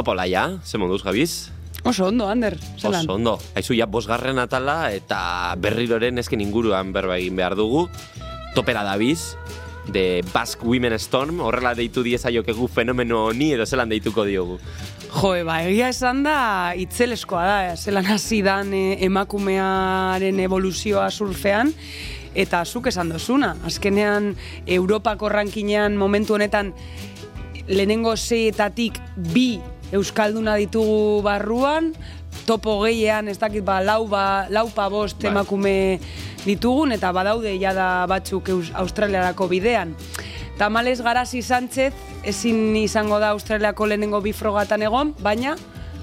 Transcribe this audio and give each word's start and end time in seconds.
Opa, 0.00 0.14
laia, 0.16 0.56
ze 0.64 0.78
moduz 0.80 1.02
gabiz? 1.04 1.50
Oso 1.84 2.06
ondo, 2.06 2.24
Ander, 2.32 2.54
zelan? 2.80 3.04
Oso 3.04 3.14
ondo. 3.18 3.34
Aizu 3.52 3.74
ja 3.76 3.84
bosgarren 3.84 4.38
atala 4.40 4.94
eta 4.96 5.52
berriroren 5.60 6.16
esken 6.22 6.40
inguruan 6.40 6.94
berba 6.94 7.18
egin 7.18 7.36
behar 7.36 7.52
dugu. 7.58 7.82
Topera 8.54 8.80
dabiz, 8.80 9.36
de 9.92 10.24
Basque 10.32 10.64
Women 10.64 10.96
Storm, 10.96 11.42
horrela 11.44 11.74
deitu 11.76 12.00
diezaiokegu 12.06 12.68
fenomeno 12.72 13.26
honi 13.26 13.50
edo 13.52 13.66
zelan 13.66 13.92
deituko 13.92 14.24
diogu. 14.24 14.56
Jo, 15.10 15.34
ba, 15.44 15.58
egia 15.68 15.90
esan 15.92 16.22
da 16.24 16.38
itzeleskoa 16.80 17.42
da, 17.44 17.58
zelan 17.76 18.08
hasi 18.08 18.40
dan 18.46 18.72
eh, 18.72 19.02
emakumearen 19.04 20.40
evoluzioa 20.46 21.10
surfean, 21.10 21.74
eta 22.32 22.62
zuk 22.64 22.88
esan 22.88 23.12
dozuna. 23.12 23.52
Azkenean, 23.68 24.32
Europako 24.64 25.28
rankinean 25.28 26.00
momentu 26.00 26.38
honetan 26.38 26.72
lehenengo 27.68 28.16
zeietatik 28.16 28.96
bi 29.34 29.60
Euskalduna 29.92 30.54
ditugu 30.56 31.22
barruan, 31.22 31.92
topo 32.46 32.80
gehiean, 32.84 33.28
ez 33.28 33.38
dakit 33.38 33.64
ba, 33.64 33.80
lau, 33.82 34.06
ba, 34.08 34.46
lau 34.50 34.68
pa 34.70 34.88
bost 34.88 35.18
Bai. 35.22 35.30
emakume 35.32 35.98
ditugun, 36.46 36.92
eta 36.92 37.10
badaude 37.12 37.56
jada 37.60 38.06
batzuk 38.06 38.48
Eus- 38.48 38.70
Australiarako 38.74 39.48
bidean. 39.48 39.96
Tamales 40.58 41.00
Garasi 41.02 41.42
Sánchez 41.42 41.94
ezin 42.22 42.76
izango 42.76 43.18
da 43.18 43.30
Australiako 43.32 43.86
lehenengo 43.86 44.20
bi 44.20 44.32
frogatan 44.32 44.82
egon, 44.82 45.14
baina 45.24 45.56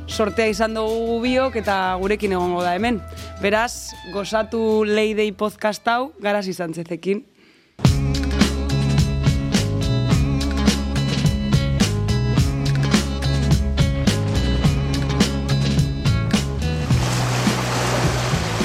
sortea 0.07 0.47
izan 0.47 0.73
dugu 0.73 1.19
biok 1.21 1.55
eta 1.59 1.95
gurekin 1.99 2.31
egongo 2.33 2.63
da 2.63 2.73
hemen. 2.75 3.01
Beraz, 3.41 3.91
gozatu 4.13 4.83
Leidei 4.87 5.31
podcast 5.31 5.85
hau 5.87 6.11
Garasi 6.19 6.53
Sánchezekin. 6.53 7.25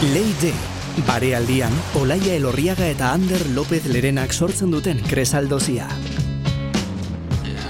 Leide, 0.02 0.50
barealdian, 1.06 1.70
Olaia 1.94 2.34
Elorriaga 2.34 2.88
eta 2.90 3.12
Ander 3.14 3.44
López 3.54 3.84
Lerenak 3.86 4.32
sortzen 4.34 4.72
duten 4.74 4.98
kresaldozia. 5.06 5.86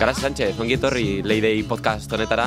Garaz 0.00 0.16
Sánchez, 0.22 0.55
ongi 0.56 0.78
etorri 0.78 1.05
Leidei 1.28 1.58
podcast 1.69 2.08
honetara. 2.16 2.47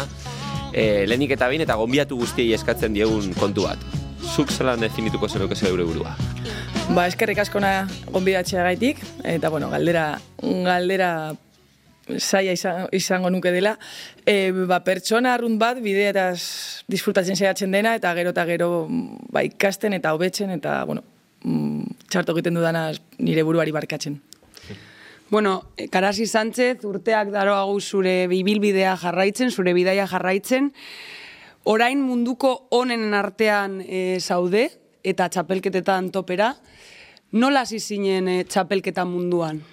E, 0.74 1.06
lehenik 1.06 1.36
eta 1.38 1.52
behin 1.52 1.62
eta 1.68 1.78
gonbiatu 1.78 2.18
guztiei 2.18 2.50
eskatzen 2.58 2.98
diegun 2.98 3.38
kontu 3.38 3.68
bat. 3.70 3.86
Zuk 4.34 4.50
zelan 4.50 4.82
definituko 4.82 5.30
zenuke 5.30 5.54
zeure 5.54 5.86
burua. 5.86 6.16
Ba, 6.90 7.06
eskerrik 7.06 7.46
askona 7.46 7.86
gonbidatzea 8.10 8.66
gaitik, 8.66 9.06
eta 9.22 9.54
bueno, 9.54 9.70
galdera, 9.70 10.16
galdera 10.42 11.12
zaila 12.20 12.54
izan- 12.54 12.88
izango 12.94 13.30
nuke 13.30 13.52
dela. 13.52 13.78
E, 14.26 14.52
ba, 14.52 14.82
pertsona 14.84 15.34
arrunt 15.34 15.60
bat 15.60 15.82
bidea 15.82 16.12
eta 16.14 16.28
disfrutatzen 16.88 17.36
saiatzen 17.36 17.72
dena, 17.72 17.96
eta 17.96 18.14
gero 18.14 18.30
eta 18.36 18.46
gero 18.46 18.88
ba, 19.32 19.44
ikasten 19.44 19.94
eta 19.94 20.14
hobetzen, 20.14 20.52
eta 20.52 20.84
bueno, 20.86 21.04
mm, 21.44 22.08
txarto 22.10 22.36
egiten 22.36 22.54
dudana 22.54 22.92
nire 23.18 23.44
buruari 23.44 23.72
barkatzen. 23.72 24.22
Bueno, 25.30 25.72
Karasi 25.90 26.28
Sánchez 26.28 26.86
urteak 26.86 27.32
daroagu 27.34 27.80
zure 27.82 28.28
bibilbidea 28.30 28.96
jarraitzen, 29.02 29.50
zure 29.50 29.74
bidaia 29.74 30.06
jarraitzen. 30.08 30.72
Orain 31.66 31.98
munduko 32.00 32.68
onenen 32.70 33.16
artean 33.18 33.80
e, 33.82 34.20
zaude 34.22 34.70
eta 35.04 35.28
txapelketetan 35.34 36.12
topera. 36.14 36.54
Nola 37.34 37.66
hasi 37.66 37.80
zinen 37.80 38.30
e, 38.30 38.44
txapelketa 38.46 39.04
munduan? 39.10 39.64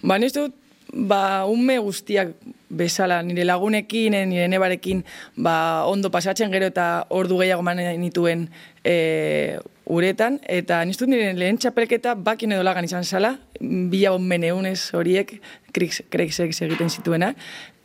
Ba, 0.00 0.16
nik 0.18 0.32
dut, 0.32 0.56
ba, 0.92 1.46
unme 1.46 1.78
guztiak 1.78 2.34
bezala, 2.68 3.20
nire 3.22 3.44
lagunekin, 3.46 4.14
nire 4.28 4.48
nebarekin, 4.50 5.04
ba, 5.36 5.86
ondo 5.86 6.10
pasatzen 6.10 6.50
gero 6.52 6.68
eta 6.70 7.06
ordu 7.14 7.38
gehiago 7.40 7.62
man 7.62 7.80
nituen 8.00 8.48
e, 8.84 9.58
uretan, 9.86 10.40
eta 10.42 10.80
nik 10.84 10.98
dut 10.98 11.10
nire 11.10 11.30
lehen 11.38 11.58
txapelketa 11.62 12.16
bakin 12.18 12.56
edo 12.56 12.64
lagan 12.66 12.88
izan 12.88 13.06
zala, 13.06 13.36
bila 13.60 14.16
bon 14.16 14.26
meneunez 14.26 14.90
horiek, 14.98 15.36
kreksek 15.72 16.54
egiten 16.66 16.90
zituena, 16.90 17.32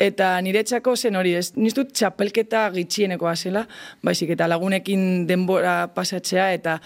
eta 0.01 0.34
nire 0.41 0.63
txako 0.66 0.95
zen 0.95 1.19
hori, 1.19 1.35
ez, 1.38 1.51
nik 1.56 1.78
dut 1.78 1.94
txapelketa 1.94 2.67
gitxienekoa 2.73 3.35
zela, 3.35 3.67
baizik 4.03 4.34
eta 4.34 4.50
lagunekin 4.50 5.28
denbora 5.29 5.91
pasatzea, 5.94 6.51
eta 6.57 6.79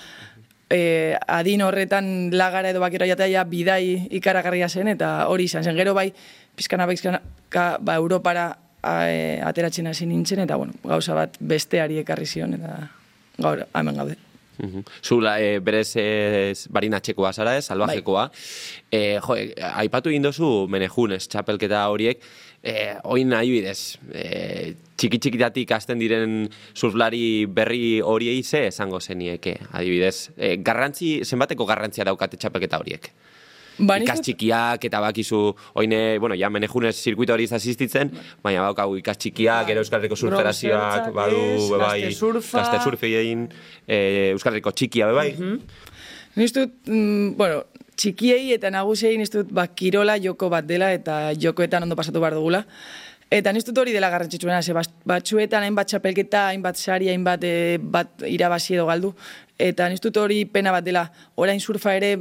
e, 0.69 1.15
adin 1.27 1.61
horretan 1.61 2.29
lagara 2.33 2.69
edo 2.69 2.81
bakero 2.81 3.05
jatea 3.05 3.43
bidai 3.49 4.07
ikaragarria 4.17 4.69
zen, 4.69 4.89
eta 4.95 5.27
hori 5.29 5.45
izan 5.49 5.63
zen. 5.63 5.77
Gero 5.77 5.93
bai, 5.93 6.11
pizkana 6.55 6.87
pizkanaka, 6.87 7.77
ba, 7.79 7.95
Europara 7.95 8.47
a, 8.81 8.95
e, 9.09 9.41
ateratzen 9.43 9.87
hasi 9.87 10.05
nintzen, 10.05 10.43
eta 10.45 10.55
bueno, 10.55 10.73
gauza 10.83 11.17
bat 11.17 11.37
besteari 11.39 11.99
ekarri 12.01 12.25
zion, 12.25 12.55
eta 12.59 12.77
gaur 13.37 13.65
hemen 13.73 14.01
gaude. 14.01 14.17
Mhm. 14.57 14.85
Zula, 15.03 15.39
e, 15.41 15.59
berez 15.59 15.95
e, 15.99 16.53
barinatxekoa 16.71 17.33
zara 17.33 17.57
ez, 17.57 17.65
salvajekoa. 17.65 18.29
E, 18.91 19.19
jo, 19.19 19.35
aipatu 19.73 20.13
egin 20.13 20.23
dozu 20.23 20.67
menejunez, 20.71 21.25
txapelketa 21.27 21.83
horiek, 21.91 22.23
e, 22.65 22.95
oin 23.05 23.29
nahi 23.29 23.51
bidez, 23.53 23.99
e, 24.09 24.73
txiki 24.97 25.19
txikitatik 25.21 25.71
hasten 25.75 25.99
diren 26.01 26.47
surflari 26.73 27.45
berri 27.45 27.99
horiei 28.01 28.41
ze 28.43 28.65
esango 28.71 28.99
zenieke, 28.99 29.59
adibidez. 29.71 30.31
E, 30.37 30.55
garrantzi, 30.65 31.19
zenbateko 31.23 31.67
garrantzia 31.69 32.07
daukate 32.09 32.37
txapelketa 32.41 32.81
horiek? 32.81 33.11
Ba, 33.77 33.97
ikas 33.99 34.21
dut- 34.21 34.29
txikiak 34.29 34.85
eta 34.87 35.01
bakizu 35.03 35.39
oine, 35.75 36.17
bueno, 36.23 36.35
ja 36.39 36.47
menejunez 36.49 36.93
zirkuito 36.95 37.33
hori 37.35 37.43
asistitzen, 37.51 38.09
baina 38.41 38.61
badaukagu 38.63 38.95
ikas 39.01 39.17
txikiak, 39.19 39.67
ero 39.73 39.81
Euskal 39.83 39.99
Herriko 39.99 40.15
surferazioak, 40.15 41.09
badu, 41.13 41.41
bebai, 41.73 42.05
Gazte 42.05 42.15
Surfa. 42.15 42.61
gazte 42.63 42.79
surfein, 42.85 43.49
e, 43.85 44.31
Euskal 44.31 44.53
Herriko 44.55 44.71
txikia, 44.71 45.11
bebai. 45.11 45.33
Nik 46.35 46.53
dut, 46.55 46.71
mm, 46.87 47.35
bueno, 47.35 47.65
txikiei 47.95 48.53
eta 48.55 48.71
nagusiei 48.73 49.17
nik 49.17 49.31
dut 49.33 49.51
ba, 49.55 49.67
kirola 49.67 50.17
joko 50.21 50.49
bat 50.49 50.67
dela 50.67 50.91
eta 50.93 51.33
jokoetan 51.33 51.83
ondo 51.83 51.95
pasatu 51.95 52.21
behar 52.23 52.37
dugula. 52.37 52.63
Eta 53.31 53.51
nik 53.51 53.65
dut 53.65 53.77
hori 53.81 53.93
dela 53.95 54.11
garrantzitsuena, 54.13 54.61
ze 54.61 54.73
batzuetan 55.05 55.63
hainbat 55.65 55.89
txapelketa, 55.89 56.47
hainbat 56.51 56.77
sari, 56.77 57.09
hainbat 57.09 57.43
e, 57.43 57.77
bat 57.81 58.21
irabazi 58.29 58.75
edo 58.75 58.85
galdu. 58.85 59.15
Eta 59.57 59.89
nik 59.89 60.01
dut 60.03 60.17
hori 60.21 60.43
pena 60.45 60.71
bat 60.75 60.85
dela, 60.85 61.07
orain 61.35 61.59
surfa 61.59 61.95
ere 61.97 62.15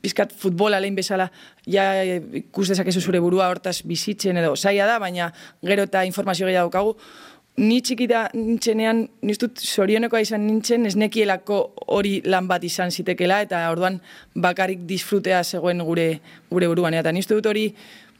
pizkat 0.00 0.32
futbola 0.32 0.78
lehen 0.80 0.96
bezala, 0.96 1.28
ja 1.66 1.90
e, 2.02 2.20
ikus 2.40 2.70
dezakezu 2.70 3.02
zure 3.02 3.20
burua 3.20 3.50
hortaz 3.52 3.80
bizitzen 3.84 4.38
edo 4.40 4.54
zaila 4.56 4.86
da, 4.86 4.98
baina 5.02 5.28
gero 5.66 5.84
eta 5.90 6.06
informazio 6.08 6.48
gehiago 6.48 6.70
daukagu. 6.70 6.96
Ni 7.60 7.82
txikita 7.84 8.30
nintzenean, 8.32 9.02
niztut 9.28 9.60
zorionekoa 9.60 10.22
izan 10.24 10.46
nintzen, 10.46 10.86
ez 10.88 10.94
nekielako 10.96 11.58
hori 11.92 12.20
lan 12.24 12.46
bat 12.48 12.64
izan 12.64 12.88
zitekela, 12.94 13.42
eta 13.44 13.66
orduan 13.68 13.98
bakarrik 14.34 14.86
disfrutea 14.88 15.42
zegoen 15.44 15.82
gure, 15.84 16.06
gure 16.48 16.70
buruan. 16.70 16.96
Eta 16.96 17.12
niztu 17.12 17.36
dut 17.36 17.50
hori, 17.52 17.66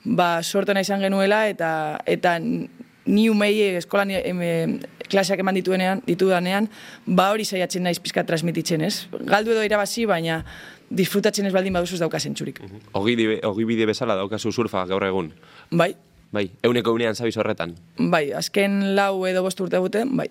ba, 0.04 0.42
sortena 0.42 0.82
izan 0.84 1.00
genuela, 1.00 1.46
eta, 1.48 1.70
eta 2.04 2.36
ni 2.40 3.28
umei 3.32 3.54
eskolan 3.78 4.12
em, 4.18 4.42
em, 4.44 4.74
klaseak 5.10 5.40
eman 5.40 5.56
dituenean, 5.56 6.02
ditudanean, 6.06 6.68
ba 7.06 7.30
hori 7.32 7.44
saiatzen 7.48 7.82
naiz 7.86 7.98
pizka 7.98 8.26
transmititzen, 8.26 8.84
ez? 8.86 9.06
Galdu 9.24 9.56
edo 9.56 9.64
irabazi, 9.66 10.04
baina 10.06 10.42
disfrutatzen 10.90 11.46
ez 11.46 11.54
baldin 11.54 11.74
baduzuz 11.74 11.98
dauka 12.02 12.20
zentzurik. 12.20 12.60
Ogi, 12.92 13.16
dibe- 13.16 13.40
ogi 13.46 13.64
bide 13.64 13.86
bezala 13.86 14.18
daukazu 14.18 14.52
surfa 14.52 14.84
gaur 14.90 15.04
egun. 15.06 15.32
Bai, 15.70 15.94
Bai, 16.30 16.50
euneko 16.62 16.92
eunean 16.94 17.16
zabiz 17.16 17.36
horretan. 17.36 17.74
bai, 17.98 18.30
azken 18.32 18.94
lau 18.94 19.26
edo 19.26 19.42
bost 19.42 19.60
urte 19.60 19.78
guten, 19.78 20.16
bai. 20.16 20.28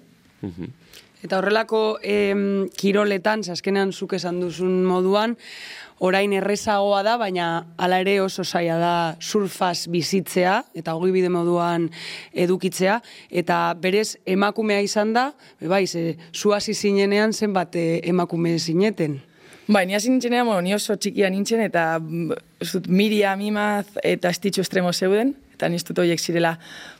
Eta 1.19 1.37
horrelako 1.37 1.99
em, 2.01 2.69
kiroletan, 2.79 3.43
azkenean 3.51 3.91
zuk 3.91 4.13
esan 4.15 4.39
duzun 4.39 4.85
moduan, 4.87 5.35
orain 5.99 6.31
errezagoa 6.31 7.01
da, 7.03 7.17
baina 7.19 7.47
hala 7.77 7.99
ere 7.99 8.21
oso 8.23 8.45
zaila 8.45 8.77
da 8.79 8.93
surfaz 9.19 9.89
bizitzea, 9.91 10.61
eta 10.79 10.95
hogi 10.95 11.11
bide 11.11 11.27
moduan 11.29 11.89
edukitzea, 12.31 13.01
eta 13.29 13.59
berez 13.75 14.15
emakumea 14.25 14.79
izan 14.85 15.11
da, 15.13 15.33
bai, 15.59 15.85
ze, 15.87 16.15
zu 16.31 16.55
hasi 16.55 16.73
zinenean 16.73 17.33
zenbat 17.33 17.75
eh, 17.75 17.99
emakume 18.07 18.55
zineten. 18.59 19.19
Bai, 19.67 19.85
ni 19.85 19.93
hasi 19.93 20.09
nintzenean, 20.09 20.47
bueno, 20.47 20.61
ni 20.61 20.73
oso 20.73 20.95
txikia 20.95 21.27
nintzen, 21.29 21.59
eta 21.67 21.99
mm, 21.99 22.39
ez 22.63 22.71
dut, 22.71 22.87
Miriam, 22.87 23.41
Imaz 23.43 23.85
eta 24.01 24.31
Estitxo 24.31 24.63
Estremo 24.63 24.93
zeuden, 24.93 25.35
eta 25.59 25.69
dut 25.89 25.99
horiek 25.99 26.19
zirela 26.19 26.55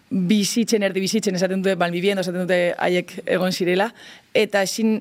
bizitzen, 0.10 0.84
erdi 0.84 1.00
bizitzen, 1.00 1.36
esaten 1.36 1.62
dute, 1.64 1.76
malbibiendo, 1.80 2.22
esaten 2.22 2.44
dute 2.44 2.74
haiek 2.78 3.14
egon 3.26 3.54
zirela, 3.54 3.92
eta 4.34 4.64
ezin, 4.66 4.98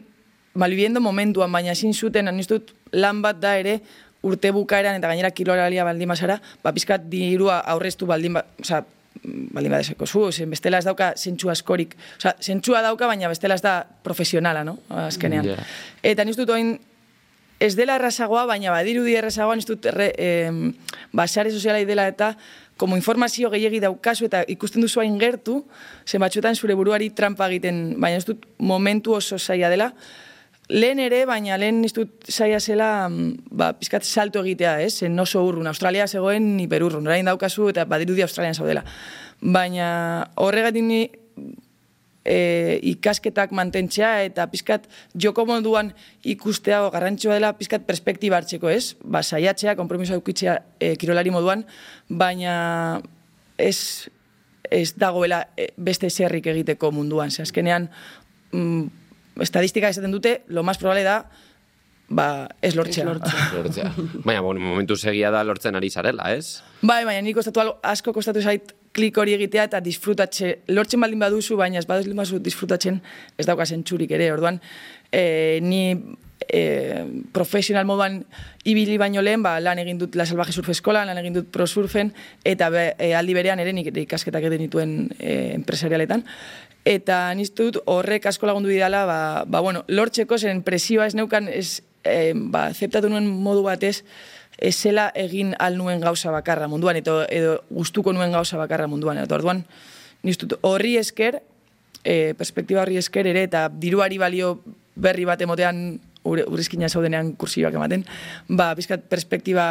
malbibiendo 0.54 1.00
momentuan, 1.00 1.50
baina 1.52 1.72
ezin 1.72 1.94
zuten, 1.94 2.28
dut, 2.48 2.74
lan 2.92 3.22
bat 3.22 3.40
da 3.40 3.56
ere, 3.58 3.80
urte 4.22 4.52
bukaeran, 4.52 4.98
eta 4.98 5.08
gainera 5.08 5.30
kiloralia 5.30 5.84
baldin 5.84 6.08
bazara, 6.08 6.38
ba, 6.62 6.72
pizkat 6.72 7.08
dirua 7.10 7.60
aurreztu 7.74 8.06
baldin 8.06 8.38
ba, 8.38 8.44
oza, 8.60 8.82
baldin 9.24 9.72
badezeko 9.72 10.06
zu, 10.06 10.26
zen 10.32 10.50
bestela 10.50 10.78
ez 10.78 10.86
dauka 10.86 11.12
zentsu 11.16 11.50
askorik. 11.50 11.96
Osa, 12.18 12.34
zentsua 12.40 12.82
dauka, 12.82 13.06
baina 13.06 13.30
bestela 13.30 13.56
ez 13.58 13.62
da 13.62 13.80
profesionala, 14.04 14.64
no? 14.64 14.78
Azkenean. 14.90 15.46
Ja. 15.46 15.56
Eta 16.02 16.26
nik 16.26 16.38
dut 16.38 16.50
oin, 16.54 16.76
ez 17.60 17.74
dela 17.76 17.96
errazagoa, 17.98 18.46
baina 18.46 18.70
badirudi 18.74 19.16
errazagoa, 19.18 19.56
nik 19.56 19.66
dut 19.66 19.86
erre, 19.90 20.12
em, 20.18 20.72
ba, 21.12 21.26
sare 21.26 21.50
sozialai 21.50 21.84
dela 21.84 22.06
eta 22.08 22.36
como 22.78 22.96
informazio 22.96 23.50
gehiegi 23.50 23.80
daukazu 23.82 24.28
eta 24.28 24.44
ikusten 24.46 24.82
duzu 24.82 25.00
hain 25.02 25.18
gertu, 25.18 25.64
zen 26.06 26.22
batzuetan 26.22 26.54
zure 26.54 26.74
buruari 26.78 27.10
trampa 27.10 27.48
egiten, 27.50 27.98
baina 27.98 28.22
ez 28.22 28.24
dut 28.24 28.46
momentu 28.58 29.16
oso 29.18 29.38
zaila 29.38 29.68
dela, 29.68 29.92
Lehen 30.68 30.98
ere, 31.00 31.22
baina 31.24 31.56
lehen 31.56 31.80
ez 31.86 31.94
dut 31.96 32.26
zaila 32.28 32.58
zela, 32.60 32.88
ba, 33.08 33.70
pizkat 33.72 34.04
salto 34.04 34.42
egitea, 34.44 34.74
ez? 34.84 34.98
Zen 35.00 35.16
oso 35.18 35.40
urrun, 35.40 35.66
Australia 35.66 36.04
zegoen 36.06 36.50
ni 36.58 36.66
perurrun, 36.68 37.06
orain 37.08 37.24
daukazu 37.24 37.70
eta 37.72 37.86
badirudi 37.88 38.20
Australian 38.20 38.52
zaudela. 38.54 38.82
Baina 39.40 39.86
horregatik 40.36 40.84
ni 40.84 41.00
e, 42.28 42.78
ikasketak 42.92 43.52
mantentzea 43.56 44.10
eta 44.26 44.46
pizkat 44.52 44.84
joko 45.16 45.46
moduan 45.48 45.94
ikustea 46.28 46.82
garrantzua 46.92 47.38
dela 47.38 47.54
pizkat 47.56 47.86
perspektiba 47.88 48.38
hartzeko, 48.38 48.68
ez? 48.68 48.96
Ba, 49.02 49.22
saiatzea, 49.22 49.76
kompromiso 49.78 50.16
eukitzea 50.18 50.58
e, 50.78 50.94
kirolari 51.00 51.32
moduan, 51.32 51.64
baina 52.08 52.54
ez, 53.56 54.08
ez 54.70 54.92
dagoela 55.00 55.46
e, 55.56 55.70
beste 55.76 56.10
zerrik 56.10 56.50
egiteko 56.52 56.92
munduan. 56.92 57.32
Ze 57.32 57.46
azkenean, 57.46 57.88
mm, 58.52 59.42
estadistika 59.44 59.88
esaten 59.88 60.12
dute, 60.12 60.42
lo 60.48 60.62
más 60.62 60.78
probable 60.78 61.06
da, 61.08 61.22
ba, 62.08 62.48
ez 62.60 62.74
lortzea. 62.76 63.08
Lortzea. 63.08 63.92
Baina, 64.26 64.42
bueno, 64.44 64.60
momentu 64.60 64.96
segia 64.96 65.32
da 65.32 65.44
lortzen 65.44 65.80
ari 65.80 65.90
zarela, 65.90 66.32
ez? 66.36 66.60
Bai, 66.82 67.04
baina 67.08 67.24
ni 67.24 67.32
kostatu 67.36 67.64
algo, 67.64 67.78
asko 67.82 68.12
kostatu 68.12 68.44
zait 68.44 68.74
klik 68.98 69.18
hori 69.22 69.36
egitea 69.38 69.68
eta 69.70 69.80
disfrutatxe, 69.84 70.54
lortzen 70.74 71.02
baldin 71.02 71.22
baduzu, 71.22 71.56
baina 71.60 71.78
ez 71.78 71.86
baduzu 71.86 72.16
baduzu 72.18 72.40
disfrutatzen 72.42 72.98
ez 73.38 73.46
daukazen 73.46 73.84
txurik 73.86 74.10
ere, 74.18 74.32
orduan, 74.34 74.58
e, 75.12 75.60
ni 75.62 75.82
e, 76.48 76.62
profesional 77.32 77.86
moduan 77.86 78.22
ibili 78.68 78.98
baino 78.98 79.22
lehen, 79.22 79.42
ba, 79.46 79.58
lan 79.62 79.78
egin 79.82 80.00
dut 80.00 80.16
La 80.18 80.26
Salvaje 80.26 80.54
Surf 80.56 80.72
Eskola, 80.74 81.04
lan 81.06 81.20
egin 81.22 81.38
dut 81.38 81.50
Pro 81.54 81.66
Surfen, 81.66 82.12
eta 82.44 82.70
be, 82.74 82.88
e, 82.98 83.12
aldi 83.18 83.36
berean 83.38 83.62
ere 83.62 83.74
nik 83.76 83.92
ikasketak 84.04 84.48
egin 84.50 84.66
dituen 84.66 84.96
e, 85.18 85.54
empresarialetan. 85.58 86.24
Eta 86.88 87.20
niztu 87.36 87.68
dut 87.68 87.82
horrek 87.90 88.26
asko 88.30 88.48
lagundu 88.48 88.72
didala, 88.72 89.04
ba, 89.06 89.20
ba, 89.46 89.62
bueno, 89.62 89.84
lortzeko 89.88 90.38
zen 90.38 90.64
presioa 90.66 91.06
ez 91.06 91.14
neukan, 91.18 91.50
ez, 91.52 91.82
e, 92.02 92.32
ba, 92.34 92.68
zeptatu 92.72 93.10
nuen 93.12 93.28
modu 93.28 93.62
batez, 93.66 94.00
ez 94.58 94.74
zela 94.76 95.08
egin 95.14 95.54
al 95.58 95.78
nuen 95.78 96.00
gauza 96.02 96.32
bakarra 96.34 96.68
munduan, 96.68 96.98
edo, 96.98 97.22
edo 97.30 97.62
gustuko 97.70 98.12
nuen 98.12 98.34
gauza 98.34 98.58
bakarra 98.58 98.88
munduan. 98.90 99.18
Eta 99.22 99.38
orduan, 99.38 99.62
niztu 100.26 100.50
horri 100.66 100.96
esker, 100.98 101.40
e, 102.02 102.34
perspektiba 102.38 102.82
horri 102.82 102.98
esker 102.98 103.30
ere, 103.30 103.44
eta 103.46 103.68
diruari 103.70 104.18
balio 104.18 104.58
berri 104.98 105.24
bat 105.28 105.40
emotean, 105.46 106.00
urrizkina 106.28 106.90
zaudenean 106.90 107.32
kursioak 107.38 107.76
ematen, 107.78 108.02
ba, 108.48 108.72
bizkat 108.76 109.06
perspektiba 109.08 109.70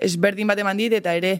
ezberdin 0.00 0.48
bat 0.48 0.58
eman 0.58 0.80
dit, 0.80 0.94
eta 0.96 1.12
ere, 1.14 1.36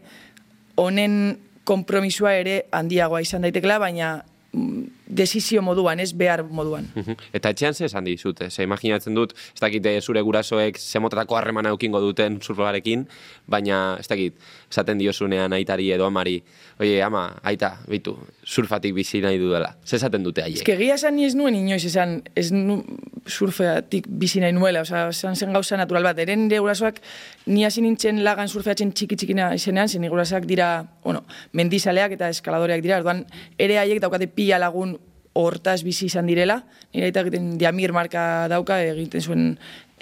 honen 0.76 1.38
kompromisua 1.64 2.34
ere 2.37 2.66
handiagoa 2.75 3.22
izan 3.25 3.46
daitekela, 3.46 3.78
baina 3.81 4.14
mm, 4.52 5.01
desizio 5.12 5.62
moduan, 5.62 6.00
ez 6.00 6.12
behar 6.17 6.43
moduan. 6.49 6.88
Eta 7.37 7.53
etxean 7.53 7.75
ze 7.75 7.87
esan 7.87 8.05
dizute, 8.09 8.49
ze 8.50 8.64
imaginatzen 8.64 9.14
dut, 9.14 9.35
ez 9.55 9.61
dakit 9.61 9.87
zure 10.00 10.23
gurasoek 10.25 10.79
zemotako 10.79 11.37
harremana 11.37 11.73
eukingo 11.75 12.00
duten 12.00 12.41
surflarekin, 12.41 13.06
baina 13.47 13.99
ez 14.00 14.09
dakit, 14.09 14.38
esaten 14.70 14.99
diozunean 14.99 15.53
aitari 15.53 15.91
edo 15.93 16.06
amari, 16.06 16.43
oie, 16.81 17.03
ama, 17.03 17.29
aita, 17.43 17.76
bitu, 17.88 18.17
surfatik 18.43 18.94
bizi 18.94 19.21
nahi 19.23 19.39
dudala. 19.39 19.77
Ze 19.85 19.97
esaten 19.97 20.25
dute 20.27 20.43
haiek? 20.43 20.62
Ez 20.67 20.75
egia 20.75 20.97
esan 20.99 21.15
ni 21.17 21.25
ez 21.25 21.35
nuen 21.39 21.55
inoiz 21.55 21.85
esan, 21.87 22.21
ez 22.35 22.50
nu, 22.53 22.81
surfeatik 23.27 24.09
bizi 24.09 24.43
nahi 24.43 24.53
nuela, 24.53 24.83
oza, 24.83 25.05
esan 25.12 25.37
zen 25.37 25.53
gauza 25.55 25.79
natural 25.79 26.03
bat. 26.09 26.19
Eren 26.19 26.49
nire 26.49 26.59
gurasoak, 26.62 26.99
ni 27.47 27.65
hasi 27.65 27.85
nintzen 27.85 28.23
lagan 28.27 28.50
surfeatzen 28.50 28.93
txiki 28.93 29.17
txikina 29.17 29.53
izenean, 29.55 29.89
zen 29.89 30.09
gurasoak 30.11 30.49
dira, 30.50 30.73
bueno, 31.05 31.23
mendizaleak 31.53 32.19
eta 32.19 32.33
eskaladoreak 32.35 32.83
dira, 32.83 32.99
orduan 32.99 33.25
ere 33.59 33.79
haiek 33.79 34.03
daukate 34.03 34.27
pila 34.27 34.59
lagun 34.59 34.99
hortaz 35.38 35.81
bizi 35.87 36.11
izan 36.11 36.27
direla, 36.27 36.59
nire 36.93 37.09
eta 37.12 37.23
egiten 37.23 37.56
diamir 37.62 37.95
marka 37.95 38.49
dauka, 38.53 38.83
egiten 38.83 39.23
zuen 39.23 39.49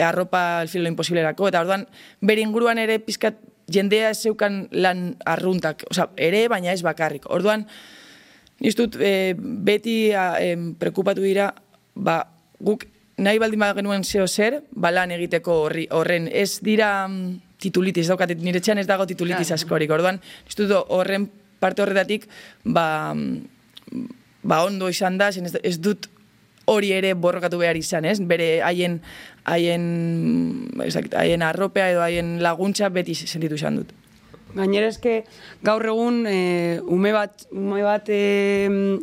arropa 0.01 0.63
el 0.65 0.73
filo 0.73 0.89
imposiblerako, 0.89 1.53
eta 1.53 1.61
orduan, 1.61 1.87
bere 2.25 2.41
inguruan 2.41 2.81
ere 2.81 2.99
pizkat 3.05 3.37
jendea 3.71 4.15
zeukan 4.15 4.65
lan 4.73 5.15
arruntak, 5.29 5.85
oza, 5.93 6.09
ere 6.17 6.47
baina 6.49 6.73
ez 6.73 6.83
bakarrik. 6.83 7.29
Orduan, 7.31 7.69
niztut, 8.61 8.97
e, 9.01 9.35
beti 9.37 10.12
a, 10.12 10.35
e, 10.43 10.55
prekupatu 10.79 11.25
dira, 11.25 11.51
ba, 11.95 12.23
guk 12.61 12.87
nahi 13.21 13.41
baldin 13.41 13.61
bat 13.61 13.77
genuen 13.77 14.05
zeo 14.05 14.27
zer, 14.29 14.61
ba 14.73 14.93
lan 14.95 15.12
egiteko 15.17 15.62
horri, 15.67 15.87
horren, 15.93 16.29
ez 16.33 16.61
dira 16.65 17.09
mm, 17.09 17.59
titulitis, 17.61 18.09
daukat, 18.09 18.37
nire 18.41 18.62
txan 18.65 18.81
ez 18.81 18.87
dago 18.89 19.07
titulitis 19.09 19.53
askorik, 19.57 19.93
orduan, 19.93 20.21
niztut 20.49 20.73
horren 20.89 21.29
parte 21.61 21.85
horretatik, 21.85 22.29
ba, 22.65 23.12
mm, 23.15 24.07
ba 24.43 24.65
ondo 24.65 24.89
izan 24.89 25.19
da, 25.21 25.29
ez, 25.29 25.57
ez 25.62 25.77
dut 25.81 26.09
hori 26.71 26.93
ere 26.95 27.15
borrokatu 27.19 27.59
behar 27.61 27.79
izan, 27.79 28.07
ez? 28.07 28.19
Bere 28.21 28.61
haien 28.62 29.01
haien 29.49 29.87
haien 31.19 31.43
arropea 31.43 31.91
edo 31.95 32.05
haien 32.05 32.37
laguntza 32.45 32.91
beti 32.95 33.17
sentitu 33.19 33.59
izan 33.59 33.81
dut. 33.81 33.95
Gainera 34.55 34.88
eske 34.91 35.25
gaur 35.67 35.85
egun 35.87 36.25
e, 36.26 36.81
ume 36.87 37.12
bat 37.14 37.47
ume 37.50 37.82
bat 37.87 38.08
e, 38.11 38.23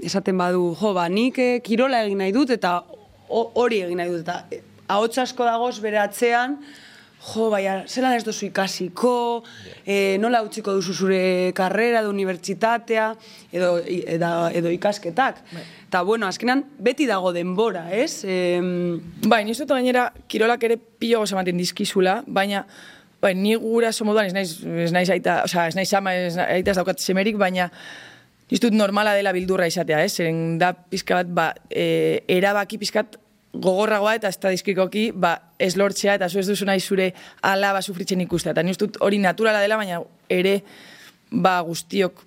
esaten 0.04 0.38
badu, 0.38 0.74
jo, 0.80 0.94
ba 0.98 1.08
nik 1.10 1.40
e, 1.40 1.50
kirola 1.66 2.04
egin 2.06 2.24
nahi 2.24 2.36
dut 2.36 2.52
eta 2.56 2.80
hori 3.30 3.84
egin 3.86 4.02
nahi 4.02 4.12
dut 4.12 4.26
eta 4.26 4.42
e, 4.52 4.62
ahots 4.88 5.18
asko 5.24 5.48
dagoz 5.48 5.78
bere 5.84 6.00
atzean, 6.00 6.58
jo, 7.28 7.50
baina, 7.52 7.82
zelan 7.88 8.16
ez 8.16 8.24
duzu 8.26 8.48
ikasiko, 8.48 9.44
e, 9.84 10.18
nola 10.22 10.42
utziko 10.46 10.74
duzu 10.78 10.94
zure 10.94 11.22
karrera 11.58 12.02
edo 12.04 12.12
unibertsitatea, 12.14 13.08
edo, 13.52 13.74
edo, 13.84 14.32
edo 14.56 14.74
ikasketak. 14.74 15.42
Bai. 15.52 15.66
Eta, 15.88 16.04
bueno, 16.08 16.28
azkenan, 16.28 16.64
beti 16.84 17.08
dago 17.10 17.34
denbora, 17.36 17.88
ez? 17.96 18.24
E, 18.24 18.38
bai, 19.28 19.44
niztu 19.48 19.68
gainera, 19.72 20.12
kirolak 20.28 20.64
ere 20.68 20.78
pilo 20.78 21.24
gozamaten 21.26 21.60
dizkizula, 21.60 22.22
baina, 22.28 22.66
bai, 23.22 23.34
ni 23.36 23.56
gura 23.56 23.92
somoduan 23.92 24.30
ez 24.30 24.34
naiz, 24.36 24.52
ez 24.88 24.92
naiz 24.94 25.10
aita, 25.14 25.42
oza, 25.48 25.68
ez 25.68 25.76
naiz 25.76 25.90
ama, 25.98 26.14
ez, 26.14 26.36
aita 26.38 26.74
ez 26.74 26.78
daukat 26.78 27.02
semerik, 27.04 27.38
baina, 27.38 27.72
Niztut 28.48 28.72
normala 28.72 29.12
dela 29.12 29.34
bildurra 29.36 29.66
izatea, 29.68 30.06
ez? 30.08 30.22
Zen 30.22 30.56
da 30.60 30.70
pizka 30.72 31.18
bat, 31.18 31.32
ba, 31.36 31.48
e, 31.68 32.24
erabaki 32.32 32.78
pizkat 32.80 33.18
gogorragoa 33.58 34.14
eta 34.18 34.32
estadizkikoki 34.32 35.10
ba, 35.16 35.34
ez 35.60 35.76
lortzea 35.80 36.16
eta 36.18 36.30
zu 36.30 36.40
ez 36.40 36.48
duzu 36.48 36.68
nahi 36.68 36.80
zure 36.80 37.10
alaba 37.44 37.82
sufritzen 37.82 38.22
ikustea. 38.24 38.54
Eta 38.56 38.64
nire 38.64 38.88
hori 39.04 39.20
naturala 39.20 39.60
dela, 39.64 39.80
baina 39.80 40.00
ere 40.30 40.62
ba, 41.32 41.60
guztiok 41.68 42.24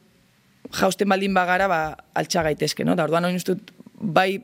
jausten 0.77 1.09
baldin 1.09 1.35
bagara 1.35 1.69
ba, 1.71 1.81
altxa 2.15 2.45
gaitezke. 2.51 2.85
No? 2.85 2.97
Da, 2.99 3.09
orduan 3.09 3.29
hori 3.31 3.41
bai 4.01 4.43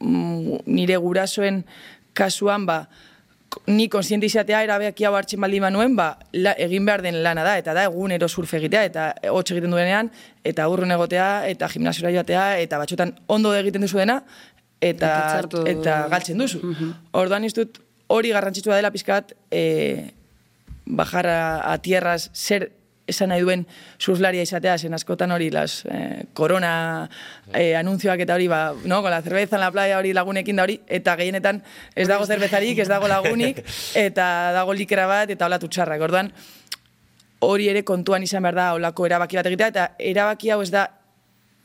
mm, 0.00 0.62
nire 0.66 1.00
gurasoen 1.00 1.64
kasuan 2.16 2.66
ba, 2.68 2.82
ni 3.66 3.88
konsiente 3.88 4.26
izatea 4.26 4.62
erabeak 4.66 5.00
hau 5.06 5.14
hartzen 5.18 5.40
baldin 5.40 5.64
manuen, 5.64 5.96
ba, 5.96 6.18
egin 6.32 6.86
behar 6.86 7.02
den 7.02 7.22
lana 7.22 7.44
da, 7.44 7.56
eta 7.58 7.74
da 7.74 7.86
egunero 7.88 8.28
surf 8.28 8.52
egitea, 8.58 8.84
eta 8.90 9.06
hotx 9.32 9.54
egiten 9.54 9.72
duenean, 9.74 10.10
eta 10.44 10.68
urrun 10.68 10.92
egotea, 10.94 11.46
eta 11.48 11.68
gimnasiora 11.72 12.12
joatea, 12.14 12.46
eta 12.62 12.78
batxotan 12.82 13.14
ondo 13.32 13.54
egiten 13.56 13.86
duzu 13.86 13.98
dena, 14.02 14.20
eta 14.80 15.12
eta 15.66 15.98
galtzen 16.12 16.38
duzu. 16.38 16.60
Mm 16.62 16.94
Orduan 17.16 17.46
dut 17.56 17.80
hori 18.12 18.30
garrantzitsua 18.30 18.76
dela 18.76 18.92
pizkat 18.94 19.32
e, 19.50 20.12
bajar 20.86 21.26
a, 21.26 21.78
tierras 21.82 22.30
ser 22.32 22.70
esan 23.06 23.30
nahi 23.30 23.42
duen 23.44 23.64
surflaria 23.98 24.42
izatea, 24.42 24.76
zen 24.78 24.94
askotan 24.94 25.32
hori 25.32 25.50
las 25.50 25.84
eh, 25.90 26.26
corona 26.34 27.08
eh, 27.52 27.76
anuncioak 27.78 28.20
eta 28.26 28.34
hori, 28.34 28.48
ba, 28.48 28.74
no, 28.84 29.02
con 29.02 29.10
la 29.10 29.22
cerveza 29.22 29.56
en 29.56 29.60
la 29.60 29.70
playa 29.70 29.98
hori 29.98 30.12
lagunekin 30.12 30.56
da 30.56 30.66
hori, 30.66 30.80
eta 30.86 31.16
gehienetan 31.16 31.62
ez 31.94 32.08
dago 32.08 32.26
cervezarik, 32.26 32.78
ez 32.78 32.88
dago 32.88 33.08
lagunik, 33.08 33.62
eta 34.08 34.52
dago 34.56 34.74
likera 34.74 35.06
bat, 35.06 35.30
eta 35.30 35.46
hola 35.46 35.58
tutxarrak. 35.62 36.02
Orduan, 36.02 36.32
hori 37.46 37.70
ere 37.70 37.84
kontuan 37.84 38.22
izan 38.26 38.42
behar 38.42 38.58
da, 38.58 38.68
holako 38.74 39.06
erabaki 39.06 39.38
bat 39.38 39.50
egitea, 39.52 39.72
eta 39.74 39.88
erabaki 39.98 40.50
hau 40.50 40.62
ez 40.62 40.70
da 40.74 40.88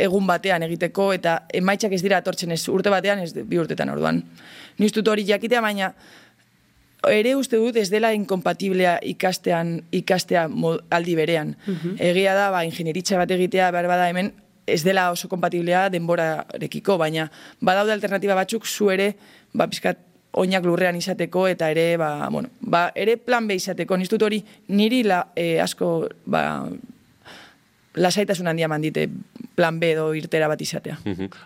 egun 0.02 0.26
batean 0.28 0.64
egiteko 0.66 1.12
eta 1.14 1.42
emaitzak 1.54 1.94
ez 1.94 2.02
dira 2.02 2.22
atortzen 2.22 2.52
ez 2.56 2.64
urte 2.74 2.90
batean 2.90 3.22
ez 3.22 3.34
bi 3.36 3.60
urtetan 3.62 3.92
orduan. 3.94 4.24
Ni 4.80 4.90
ustut 4.90 5.08
hori 5.08 5.26
jakitea 5.28 5.62
baina 5.62 5.92
ere 7.10 7.36
uste 7.36 7.58
dut 7.58 7.78
ez 7.78 7.90
dela 7.90 8.12
inkompatiblea 8.14 9.00
ikastean 9.14 9.80
ikastea 9.92 10.48
aldi 10.90 11.16
berean. 11.16 11.56
Mhm. 11.66 11.98
Egia 12.00 12.36
da 12.36 12.52
ba 12.52 12.64
ingenieritza 12.66 13.18
bat 13.18 13.32
egitea 13.32 13.72
behar 13.72 13.88
bada 13.88 14.08
hemen 14.10 14.34
ez 14.68 14.84
dela 14.84 15.10
oso 15.12 15.28
kompatiblea 15.28 15.90
denborarekiko 15.90 16.98
baina 16.98 17.32
badaude 17.60 17.92
alternativa 17.94 18.36
batzuk 18.36 18.66
zu 18.66 18.92
ere 18.92 19.16
ba 19.54 19.68
pizkat 19.68 19.98
oinak 20.34 20.64
lurrean 20.66 20.96
izateko 20.96 21.48
eta 21.52 21.70
ere 21.72 21.98
ba, 22.00 22.30
bueno, 22.32 22.50
ba, 22.62 22.92
ere 22.96 23.18
plan 23.18 23.48
B 23.48 23.58
izateko. 23.60 23.98
Ni 23.98 24.08
hori 24.08 24.44
niri 24.70 25.04
la, 25.04 25.26
eh, 25.36 25.60
asko 25.60 26.08
ba, 26.26 26.70
lasaitasun 27.96 28.48
handia 28.48 28.70
mandite 28.72 29.10
plan 29.56 29.80
B 29.80 29.92
edo 29.96 30.12
irtera 30.16 30.48
bat 30.48 30.62
izatea. 30.62 30.98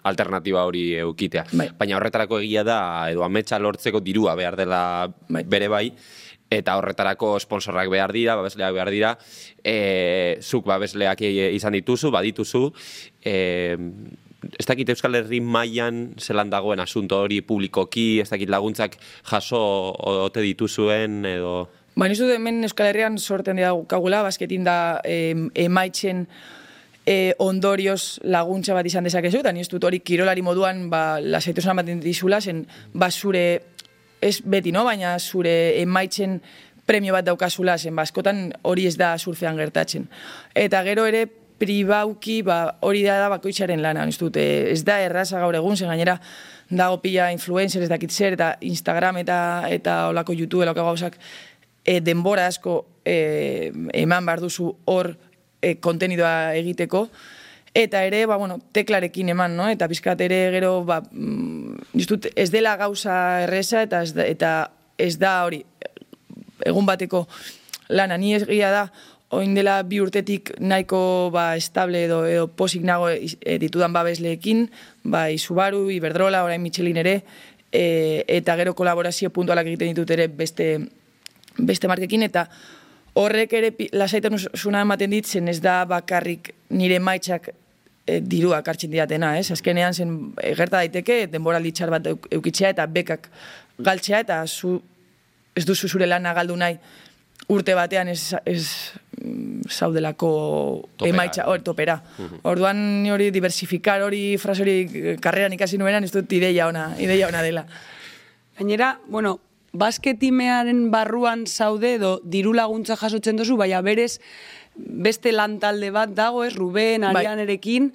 Alternatiba 0.04 0.66
hori 0.66 0.92
eukitea. 1.02 1.46
Bai. 1.54 1.70
Baina 1.78 1.98
horretarako 1.98 2.40
egia 2.44 2.64
da, 2.68 2.80
edo 3.10 3.26
ametsa 3.26 3.60
lortzeko 3.60 4.02
dirua 4.06 4.36
behar 4.38 4.58
dela 4.60 4.82
bai. 5.30 5.44
bere 5.50 5.68
bai, 5.72 5.88
eta 6.54 6.76
horretarako 6.78 7.36
sponsorrak 7.42 7.90
behar 7.90 8.14
dira, 8.14 8.36
babesleak 8.38 8.74
behar 8.76 8.92
dira, 8.94 9.16
e, 9.64 10.38
zuk 10.42 10.68
babesleak 10.70 11.26
izan 11.26 11.74
dituzu, 11.80 12.12
badituzu, 12.14 12.68
e, 13.26 13.78
ez 14.46 14.66
dakit 14.68 14.90
Euskal 14.94 15.18
Herri 15.18 15.40
mailan 15.42 16.14
zelan 16.22 16.52
dagoen 16.54 16.80
asunto 16.84 17.24
hori 17.26 17.42
publikoki, 17.42 18.20
ez 18.22 18.30
dakit 18.30 18.52
laguntzak 18.54 19.00
jaso 19.32 19.64
ote 20.28 20.46
dituzuen 20.46 21.26
edo... 21.26 21.56
Ba, 21.96 22.10
nizu 22.12 22.28
hemen 22.28 22.60
Euskal 22.68 22.90
Herrian 22.90 23.16
sorten 23.18 23.56
dira 23.56 23.70
kagula, 23.88 24.20
basketin 24.26 24.66
da 24.68 25.00
emaitzen 25.08 26.26
e, 27.08 27.32
ondorioz 27.40 28.20
laguntza 28.28 28.76
bat 28.76 28.90
izan 28.90 29.08
dezakezu, 29.08 29.40
eta 29.40 29.54
nire 29.56 29.80
hori 29.80 30.02
kirolari 30.04 30.44
moduan 30.44 30.90
ba, 30.92 31.22
lasaitu 31.24 31.64
zan 31.64 31.80
bat 31.80 31.88
dizula, 32.04 32.42
zen 32.42 32.66
ba, 32.94 33.10
zure, 33.10 33.62
ez 34.20 34.42
beti, 34.44 34.74
no? 34.76 34.84
baina 34.84 35.16
zure 35.20 35.80
emaitzen 35.80 36.42
premio 36.86 37.16
bat 37.16 37.26
daukazula, 37.26 37.78
zen 37.78 37.96
baskotan 37.96 38.52
hori 38.64 38.90
ez 38.92 38.98
da 38.98 39.16
surfean 39.18 39.56
gertatzen. 39.56 40.10
Eta 40.54 40.84
gero 40.84 41.08
ere, 41.08 41.24
pribauki 41.56 42.42
ba, 42.44 42.76
hori 42.84 43.06
da 43.06 43.22
da 43.24 43.32
bakoitzaren 43.32 43.80
lana, 43.80 44.04
ez 44.04 44.20
dut, 44.20 44.36
ez 44.36 44.84
da 44.84 45.00
erraza 45.00 45.40
gaur 45.40 45.56
egun, 45.56 45.78
zen 45.80 45.88
gainera 45.88 46.20
dago 46.70 46.98
pila 47.00 47.30
influencer 47.32 47.84
ez 47.86 47.90
dakit 47.90 48.12
zer, 48.12 48.36
eta 48.36 48.56
Instagram 48.66 49.22
eta 49.22 49.38
eta 49.72 50.08
olako 50.10 50.34
YouTube, 50.34 50.66
olako 50.66 50.90
gauzak, 50.90 51.20
e, 51.86 52.02
denbora 52.02 52.48
asko 52.50 52.84
e, 53.06 53.72
eman 53.94 54.26
behar 54.26 54.42
duzu 54.42 54.74
hor 54.90 55.14
e, 55.62 55.78
kontenidoa 55.80 56.56
egiteko, 56.58 57.08
eta 57.76 58.04
ere, 58.08 58.26
ba, 58.26 58.38
bueno, 58.42 58.60
teklarekin 58.74 59.30
eman, 59.36 59.56
no? 59.56 59.70
eta 59.70 59.88
bizkat 59.92 60.22
ere 60.26 60.50
gero, 60.56 60.80
ba, 60.88 61.02
mm, 61.12 62.02
dut, 62.08 62.30
ez 62.36 62.50
dela 62.52 62.76
gauza 62.80 63.44
erresa, 63.44 63.84
eta 63.86 64.02
ez 64.04 64.14
da, 64.16 64.26
eta 64.26 64.52
ez 64.98 65.16
da 65.20 65.38
hori, 65.46 65.62
egun 66.66 66.88
bateko 66.88 67.26
lana, 67.90 68.18
ni 68.18 68.34
ez 68.34 68.48
da, 68.48 68.88
oin 69.36 69.56
dela 69.58 69.82
bi 69.84 70.00
urtetik 70.00 70.54
nahiko 70.60 71.30
ba, 71.34 71.56
estable 71.58 72.06
edo, 72.06 72.24
edo 72.30 72.48
posik 72.48 72.86
nago 72.88 73.10
e, 73.12 73.58
ditudan 73.60 73.94
babesleekin, 73.94 74.70
bai 75.04 75.38
Subaru, 75.38 75.90
Iberdrola, 75.92 76.46
orain 76.46 76.62
Michelin 76.62 76.98
ere, 76.98 77.24
e, 77.72 78.24
eta 78.28 78.56
gero 78.56 78.76
kolaborazio 78.76 79.34
puntualak 79.36 79.68
egiten 79.68 79.92
ditut 79.92 80.16
ere 80.16 80.30
beste, 80.32 80.78
beste 81.58 81.88
markekin, 81.88 82.24
eta 82.28 82.48
horrek 83.16 83.54
ere 83.54 83.72
lasaitan 83.96 84.38
zuna 84.38 84.82
ematen 84.84 85.14
ditzen 85.14 85.48
ez 85.48 85.62
da 85.64 85.84
bakarrik 85.88 86.52
nire 86.76 87.00
maitzak 87.00 87.50
e, 87.52 88.20
diruak 88.20 88.68
hartzen 88.68 88.92
diatena, 88.92 89.36
ez? 89.40 89.50
Azkenean 89.56 89.94
zen 89.94 90.16
e, 90.42 90.54
gerta 90.58 90.82
daiteke, 90.82 91.26
denbora 91.32 91.62
litxar 91.64 91.94
bat 91.94 92.10
eukitzea 92.12 92.74
eta 92.76 92.86
bekak 92.92 93.30
galtzea, 93.80 94.22
eta 94.26 94.44
zu, 94.48 94.78
ez 95.56 95.66
duzu 95.66 95.88
zure 95.88 96.08
lana 96.08 96.34
galdu 96.36 96.58
nahi, 96.60 96.78
urte 97.52 97.76
batean 97.78 98.10
ez, 98.10 98.34
ez 98.46 98.64
mm, 99.22 99.66
zaudelako 99.70 100.30
topera, 100.98 101.14
emaitza, 101.14 101.48
hori 101.52 101.64
topera. 101.64 101.98
Orduan 102.44 102.80
hori 103.14 103.32
diversifikar 103.34 104.06
hori 104.06 104.38
frase 104.42 104.64
hori 104.66 105.18
karreran 105.22 105.54
ikasi 105.58 105.80
nuenan, 105.82 106.04
ez 106.04 106.14
dut 106.14 106.32
ideia 106.36 106.68
ona, 106.68 106.90
ideia 107.02 107.30
ona 107.30 107.44
dela. 107.46 107.66
Gainera, 108.58 108.96
bueno, 109.12 109.38
basketimearen 109.80 110.90
barruan 110.92 111.46
zaude 111.46 111.96
edo 112.00 112.20
diru 112.24 112.54
laguntza 112.54 112.98
jasotzen 113.00 113.40
duzu, 113.42 113.58
baina 113.58 113.82
berez 113.86 114.20
beste 114.76 115.32
lantalde 115.32 115.92
bat 115.96 116.14
dago, 116.16 116.44
ez, 116.44 116.54
Ruben, 116.56 117.08
bai. 117.08 117.24
Arianerekin, 117.24 117.92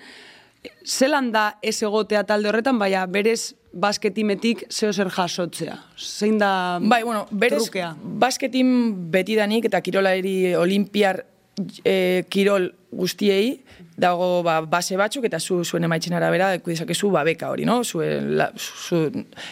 zelan 0.84 1.30
da 1.32 1.54
ez 1.62 1.80
egotea 1.82 2.24
talde 2.28 2.50
horretan, 2.50 2.78
baina 2.80 3.06
berez 3.06 3.54
basketimetik 3.72 4.64
zeo 4.70 4.92
zer 4.92 5.10
jasotzea? 5.14 5.76
Zein 5.96 6.38
da 6.40 6.78
bai, 6.82 7.02
bueno, 7.04 7.26
berez, 7.30 7.62
trukea? 7.64 7.94
Basketin 8.00 8.72
betidanik 9.12 9.68
eta 9.70 9.80
kirolaeri 9.84 10.54
olimpiar 10.58 11.22
e, 11.84 12.24
kirol 12.32 12.70
guztiei 12.90 13.60
dago 14.00 14.40
ba, 14.42 14.60
base 14.66 14.96
batzuk 14.98 15.28
eta 15.28 15.38
zu 15.38 15.62
zuen 15.64 15.84
emaitzen 15.86 16.16
arabera 16.16 16.56
dezakezu 16.58 17.12
ba, 17.14 17.22
beka 17.24 17.50
hori, 17.52 17.66
no? 17.68 17.82
Zu, 17.84 18.02
la, 18.02 18.50
zu, 18.56 19.04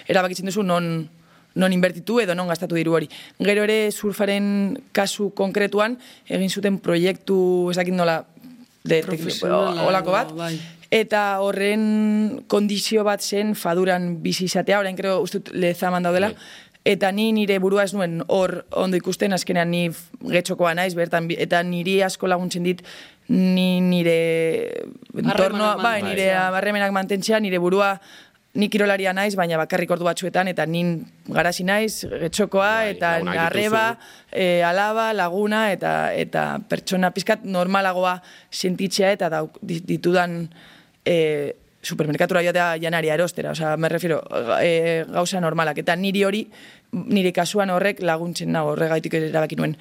erabakitzen 0.09 0.51
duzu 0.51 0.65
non, 0.67 1.09
non 1.55 1.73
inbertitu 1.73 2.21
edo 2.21 2.35
non 2.35 2.49
gastatu 2.49 2.75
diru 2.75 2.95
hori. 2.95 3.09
Gero 3.39 3.65
ere 3.65 3.91
surfaren 3.93 4.79
kasu 4.93 5.31
konkretuan 5.35 5.99
egin 6.27 6.51
zuten 6.51 6.79
proiektu 6.79 7.71
ezakin 7.71 7.97
nola 7.97 8.25
de, 8.85 9.03
olako 9.89 10.13
bat. 10.13 10.35
Bai 10.37 10.57
eta 10.91 11.41
horren 11.45 12.45
kondizio 12.49 13.05
bat 13.05 13.23
zen 13.23 13.55
faduran 13.55 14.17
bizi 14.23 14.47
izatea, 14.49 14.81
orain 14.81 14.97
creo 14.97 15.21
ustut 15.21 15.51
lezaman 15.53 16.03
daudela, 16.03 16.33
bai. 16.33 16.65
eta 16.89 17.11
ni 17.13 17.31
nire 17.37 17.59
burua 17.61 17.85
ez 17.85 17.93
nuen 17.93 18.23
hor 18.29 18.63
ondo 18.73 18.97
ikusten, 18.97 19.33
azkenean 19.37 19.71
ni 19.71 19.89
getxokoa 20.33 20.75
naiz, 20.75 20.95
bertan, 20.97 21.29
eta 21.37 21.63
niri 21.63 22.01
asko 22.03 22.31
laguntzen 22.31 22.65
dit, 22.65 22.81
ni 23.29 23.83
nire 23.85 24.87
entornoa, 25.13 25.77
bai, 25.83 26.01
nire 26.03 26.31
barremenak 26.55 26.95
mantentzea, 26.97 27.41
nire 27.41 27.61
burua 27.61 27.99
ni 28.59 28.67
kirolaria 28.69 29.13
naiz, 29.15 29.37
baina 29.39 29.59
bakarrik 29.61 29.93
ordu 29.95 30.09
batzuetan, 30.09 30.51
eta 30.51 30.67
nin 30.67 30.97
garazi 31.31 31.65
naiz, 31.67 32.03
getxokoa, 32.25 32.73
bai, 32.81 32.91
eta 32.97 33.13
arreba, 33.45 33.85
e, 34.33 34.65
alaba, 34.67 35.13
laguna, 35.15 35.69
eta 35.73 36.11
eta 36.19 36.49
pertsona 36.69 37.13
pizkat 37.15 37.47
normalagoa 37.47 38.17
sentitzea, 38.51 39.13
eta 39.15 39.45
ditudan 39.63 40.41
e, 41.07 41.19
supermerkatura 41.89 42.43
joatea 42.43 42.73
janari 42.83 43.13
erostera, 43.15 43.53
osea, 43.55 43.77
me 43.79 43.91
refiero, 43.93 44.19
e, 44.59 45.05
gauza 45.07 45.41
normalak, 45.41 45.79
eta 45.85 45.95
niri 45.97 46.25
hori, 46.27 46.43
nire 46.99 47.31
kasuan 47.37 47.71
horrek 47.71 48.03
laguntzen 48.03 48.51
nago, 48.53 48.73
horregaitik 48.75 49.15
erabaki 49.21 49.61
nuen. 49.61 49.77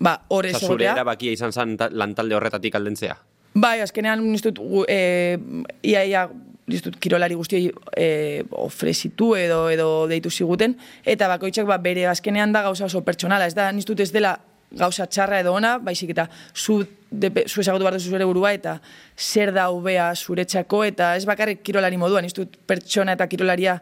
Ba, 0.00 0.16
hor 0.32 0.48
ez 0.48 0.56
zure 0.56 0.88
erabakia 0.88 1.36
izan 1.36 1.52
zan 1.52 1.76
lantalde 1.90 2.38
horretatik 2.38 2.80
aldentzea? 2.80 3.18
Bai, 3.52 3.82
azkenean, 3.84 4.24
niztut, 4.24 4.56
e, 4.88 5.36
ia, 5.84 6.06
ia, 6.08 6.24
niztut, 6.70 6.96
kirolari 7.02 7.34
guztioi 7.34 7.66
e, 7.98 8.44
ofrezitu 8.62 9.32
edo 9.38 9.64
edo 9.72 9.88
deitu 10.10 10.30
ziguten, 10.30 10.76
eta 11.04 11.28
bakoitzak 11.32 11.66
ba, 11.66 11.78
bere 11.82 12.06
azkenean 12.10 12.52
da 12.54 12.62
gauza 12.68 12.86
oso 12.86 13.02
pertsonala, 13.06 13.48
ez 13.50 13.56
da, 13.58 13.70
niztut 13.74 14.00
ez 14.00 14.12
dela 14.14 14.36
gauza 14.78 15.06
txarra 15.06 15.42
edo 15.42 15.52
ona, 15.56 15.76
baizik 15.82 16.12
eta 16.14 16.28
zu, 16.54 16.78
depe, 17.10 17.44
zu 17.48 17.60
ezagutu 17.60 17.84
behar 17.84 17.98
zure 18.00 18.28
burua 18.28 18.54
eta 18.56 18.78
zer 19.18 19.52
da 19.52 19.68
ubea 19.74 20.12
zuretzako 20.14 20.84
eta 20.88 21.14
ez 21.16 21.26
bakarrik 21.28 21.62
kirolari 21.66 21.98
moduan, 22.00 22.24
ez 22.24 22.32
dut 22.36 22.56
pertsona 22.66 23.18
eta 23.18 23.28
kirolaria 23.28 23.78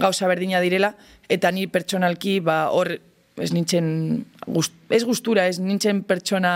gauza 0.00 0.28
berdina 0.30 0.60
direla 0.62 0.94
eta 1.28 1.50
ni 1.52 1.66
pertsonalki 1.66 2.38
ba, 2.40 2.70
hor 2.72 2.94
ez 3.40 3.52
nintzen, 3.52 4.24
gust, 4.46 4.74
ez 4.92 5.04
gustura, 5.04 5.46
ez 5.48 5.60
nintzen 5.60 6.02
pertsona 6.08 6.52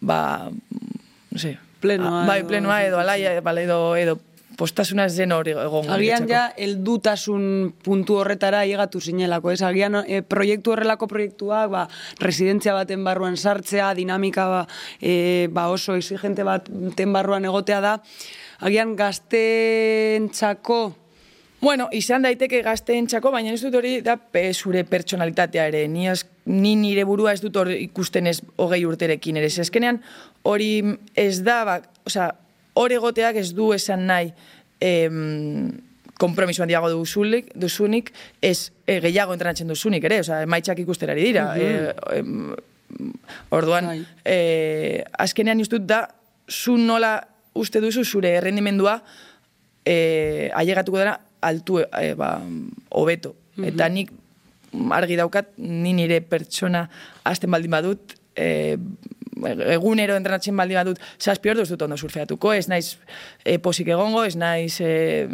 ba, 0.00 0.20
no 0.48 1.38
sé, 1.38 1.56
plenoa, 1.82 2.24
bai, 2.26 2.42
plenoa 2.46 2.82
edo, 2.82 2.96
edo 2.96 3.02
alaia, 3.02 3.36
edo, 3.38 3.80
edo 3.96 4.18
postasuna 4.58 5.06
zen 5.08 5.32
hori 5.32 5.54
egon. 5.54 5.88
Agian 5.94 6.28
ja, 6.28 6.48
eldutasun 6.58 7.72
puntu 7.84 8.18
horretara 8.18 8.64
llegatu 8.66 9.00
zinelako, 9.00 9.52
ez? 9.54 9.62
Agian 9.62 10.00
e, 10.02 10.22
proiektu 10.26 10.74
horrelako 10.74 11.08
proiektuak, 11.10 11.70
ba, 11.72 11.86
residentzia 12.20 12.74
baten 12.74 13.04
barruan 13.06 13.36
sartzea, 13.38 13.92
dinamika 13.94 14.48
ba, 14.50 14.62
e, 15.00 15.48
ba 15.54 15.68
oso 15.70 15.94
exigente 15.98 16.46
baten 16.46 17.12
barruan 17.14 17.46
egotea 17.46 17.80
da, 17.84 17.98
agian 18.60 18.96
gaztentzako 18.98 20.80
Bueno, 21.60 21.88
izan 21.90 22.22
daiteke 22.22 22.60
gazteentzako, 22.62 23.32
baina 23.34 23.50
ez 23.50 23.62
dut 23.64 23.74
hori 23.74 23.96
da 24.06 24.14
pe, 24.16 24.44
zure 24.54 24.84
pertsonalitatea 24.86 25.64
ere. 25.72 25.80
Ni, 25.90 26.06
az, 26.06 26.22
ni 26.46 26.76
nire 26.78 27.02
burua 27.04 27.32
ez 27.34 27.40
dut 27.42 27.56
hori 27.58 27.80
ikusten 27.82 28.30
ez 28.30 28.36
hogei 28.56 28.84
urterekin 28.86 29.40
ere. 29.40 29.50
Ezkenean 29.50 29.98
hori 30.46 30.70
ez 31.18 31.40
da, 31.42 31.64
ba, 31.66 31.80
oza, 32.06 32.28
hor 32.78 32.94
egoteak 32.94 33.36
ez 33.40 33.50
du 33.56 33.72
esan 33.74 34.06
nahi 34.06 34.32
em, 34.80 35.70
kompromiso 36.18 36.64
handiago 36.64 36.90
duzunik, 36.90 37.52
duzunik 37.54 38.10
ez 38.42 38.70
e, 38.86 38.98
gehiago 39.02 39.34
entrenatzen 39.34 39.70
duzunik 39.70 40.04
ere, 40.08 40.22
oza, 40.24 40.40
maitzak 40.46 40.82
ikusterari 40.86 41.30
dira. 41.30 41.52
Mm 41.54 42.66
orduan, 43.52 44.06
e, 44.24 45.04
azkenean 45.20 45.60
justut 45.60 45.84
da, 45.84 46.06
zu 46.48 46.78
nola 46.80 47.18
uste 47.58 47.82
duzu 47.84 48.04
zure 48.04 48.30
errendimendua 48.38 48.94
e, 49.84 50.48
ailegatuko 50.56 51.00
dena 51.00 51.18
altu 51.44 51.82
e, 51.82 52.14
ba, 52.18 52.38
obeto. 52.96 53.34
Eta 53.58 53.88
nik 53.92 54.12
argi 54.94 55.18
daukat, 55.18 55.50
ni 55.58 55.94
nire 55.96 56.20
pertsona 56.24 56.86
azten 57.26 57.50
baldin 57.52 57.74
badut, 57.74 58.14
e, 58.38 58.76
egunero 59.74 60.16
entrenatzen 60.18 60.56
baldin 60.56 60.80
badut, 60.80 61.00
zazpi 61.20 61.52
ordu 61.52 61.64
dut 61.68 61.82
ondo 61.86 61.96
surfeatuko, 61.96 62.52
ez 62.52 62.68
naiz 62.68 62.96
e, 63.44 63.58
posik 63.62 63.88
egongo, 63.94 64.24
ez 64.24 64.36
naiz 64.36 64.80
e, 64.80 65.26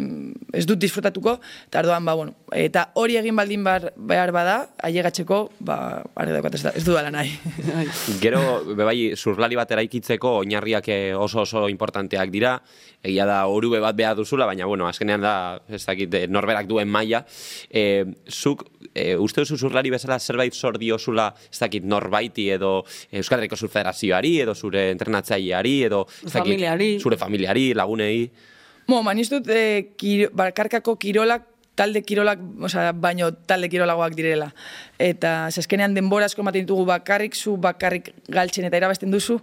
ez 0.53 0.65
dut 0.67 0.79
disfrutatuko, 0.81 1.37
eta 1.69 1.81
arduan, 1.81 2.05
ba, 2.05 2.15
bueno, 2.17 2.35
eta 2.53 2.89
hori 3.01 3.17
egin 3.19 3.35
baldin 3.35 3.63
bar, 3.65 3.91
behar 3.95 4.33
bada, 4.35 4.57
ailegatzeko, 4.85 5.41
ba, 5.65 5.77
arre 6.15 6.35
daukat 6.37 6.59
ez, 6.59 6.63
da, 6.67 6.73
ez 6.75 6.83
dudala 6.85 7.11
nahi. 7.13 7.33
Gero, 8.23 8.41
bebai, 8.75 9.13
zurlari 9.15 9.57
bat 9.59 9.71
eraikitzeko 9.75 10.39
oinarriak 10.41 10.89
eh, 10.93 11.13
oso 11.15 11.43
oso 11.45 11.67
importanteak 11.71 12.33
dira, 12.33 12.59
egia 13.05 13.25
da 13.29 13.39
orube 13.51 13.79
bat 13.83 13.95
behar 13.97 14.15
duzula, 14.17 14.47
baina, 14.49 14.65
bueno, 14.65 14.87
azkenean 14.89 15.21
da, 15.21 15.35
ez 15.69 15.83
dakit, 15.85 16.13
eh, 16.13 16.25
norberak 16.27 16.67
duen 16.69 16.89
maila. 16.89 17.23
E, 17.69 18.05
zuk, 18.29 18.65
e, 18.93 19.13
uste 19.21 19.43
duzu 19.43 19.59
zurlari 19.67 19.91
bezala 19.93 20.17
zerbait 20.19 20.55
zor 20.55 20.79
diozula, 20.81 21.29
ez 21.51 21.59
dakit, 21.61 21.85
norbaiti 21.85 22.49
edo 22.55 22.77
Euskal 23.11 23.39
Herriko 23.39 23.59
Surfederazioari, 23.95 24.41
edo 24.41 24.55
zure 24.55 24.91
entrenatzaileari, 24.91 25.83
edo 25.85 26.05
ez 26.07 26.31
dakit, 26.31 26.53
Familiari. 26.53 26.99
zure 26.99 27.17
familiari, 27.17 27.73
lagunei. 27.73 28.29
Mo, 28.87 29.01
man, 29.03 29.17
dut, 29.17 29.47
e, 29.49 29.93
kiro, 29.97 30.29
barkarkako 30.33 30.97
kirolak, 30.97 31.47
talde 31.75 32.03
kirolak, 32.03 32.39
osea, 32.61 32.91
baino 32.93 33.31
talde 33.31 33.69
kirolagoak 33.69 34.15
direla. 34.15 34.53
Eta, 34.99 35.49
zeskenean 35.51 35.93
denbora 35.95 36.25
asko 36.25 36.41
ematen 36.41 36.65
ditugu 36.65 36.85
bakarrik, 36.85 37.35
zu 37.35 37.57
bakarrik 37.57 38.13
galtzen 38.29 38.65
eta 38.65 38.77
erabesten 38.77 39.11
duzu, 39.11 39.41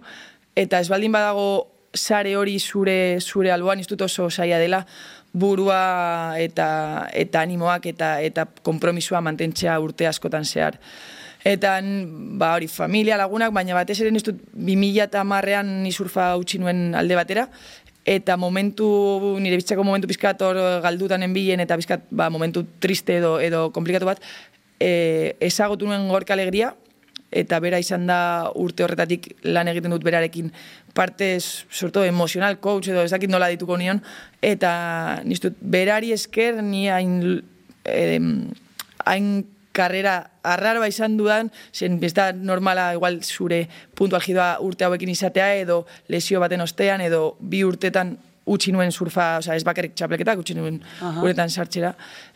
eta 0.55 0.79
ez 0.79 0.89
baldin 0.89 1.11
badago 1.11 1.67
sare 1.93 2.35
hori 2.35 2.57
zure 2.59 3.19
zure 3.21 3.51
alboan, 3.51 3.79
ez 3.79 3.87
dut 3.87 4.01
oso 4.01 4.29
saia 4.29 4.57
dela, 4.57 4.85
burua 5.33 6.35
eta 6.37 7.09
eta 7.13 7.41
animoak 7.41 7.85
eta 7.89 8.19
eta 8.21 8.45
konpromisoa 8.61 9.21
mantentzea 9.21 9.79
urte 9.79 10.07
askotan 10.07 10.45
zehar. 10.45 10.79
Eta, 11.43 11.79
ba, 12.39 12.53
hori, 12.55 12.69
familia 12.71 13.17
lagunak, 13.19 13.51
baina 13.51 13.75
batez 13.75 13.97
ere 13.99 14.13
ez 14.15 14.23
dut 14.23 14.39
2000 14.55 15.03
eta 15.03 15.23
marrean 15.27 15.81
ni 15.83 15.91
surfa 15.91 16.31
utzi 16.39 16.59
nuen 16.59 16.95
alde 16.95 17.17
batera, 17.19 17.49
eta 18.05 18.37
momentu, 18.39 18.87
nire 19.43 19.59
bizitzako 19.59 19.83
momentu 19.83 20.07
pizkat 20.07 20.41
hor 20.41 20.59
galdutan 20.83 21.23
enbilen, 21.23 21.59
eta 21.59 21.75
pizkat, 21.79 22.07
ba, 22.11 22.29
momentu 22.31 22.63
triste 22.79 23.17
edo, 23.19 23.35
edo 23.43 23.67
komplikatu 23.75 24.07
bat, 24.07 24.23
e, 24.79 25.35
ezagutu 25.43 25.87
nuen 25.87 26.07
gorka 26.07 26.35
alegria, 26.35 26.73
eta 27.33 27.59
bera 27.59 27.79
izan 27.81 28.05
da 28.07 28.51
urte 28.59 28.85
horretatik 28.85 29.31
lan 29.43 29.67
egiten 29.71 29.91
dut 29.91 30.03
berarekin. 30.05 30.51
Parte, 30.93 31.33
sorto, 31.41 32.03
emozional 32.05 32.59
coach 32.61 32.91
edo 32.91 33.03
ez 33.03 33.11
dakit 33.11 33.31
nola 33.31 33.49
dituko 33.51 33.75
nion, 33.81 33.99
eta 34.39 35.23
niztut, 35.25 35.57
berari 35.59 36.13
esker 36.15 36.61
ni 36.63 36.85
hain, 36.93 37.41
hain 39.03 39.31
karrera 39.73 40.15
arraroa 40.43 40.87
izan 40.87 41.17
dudan, 41.17 41.49
zen 41.73 41.97
ez 42.03 42.13
da 42.13 42.31
normala 42.33 42.91
igual 42.93 43.19
zure 43.23 43.63
puntu 43.95 44.15
algidoa 44.15 44.57
urte 44.61 44.85
hauekin 44.85 45.09
izatea 45.09 45.55
edo 45.63 45.85
lesio 46.13 46.39
baten 46.39 46.61
ostean 46.61 47.01
edo 47.01 47.35
bi 47.39 47.63
urtetan 47.65 48.15
utzi 48.45 48.71
nuen 48.75 48.91
surfa, 48.91 49.37
oza, 49.39 49.55
ez 49.55 49.63
bakarrik 49.63 49.93
txapleketak, 49.95 50.39
utzi 50.39 50.53
nuen 50.53 50.81
uretan 51.23 51.49
sartzera. 51.49 51.93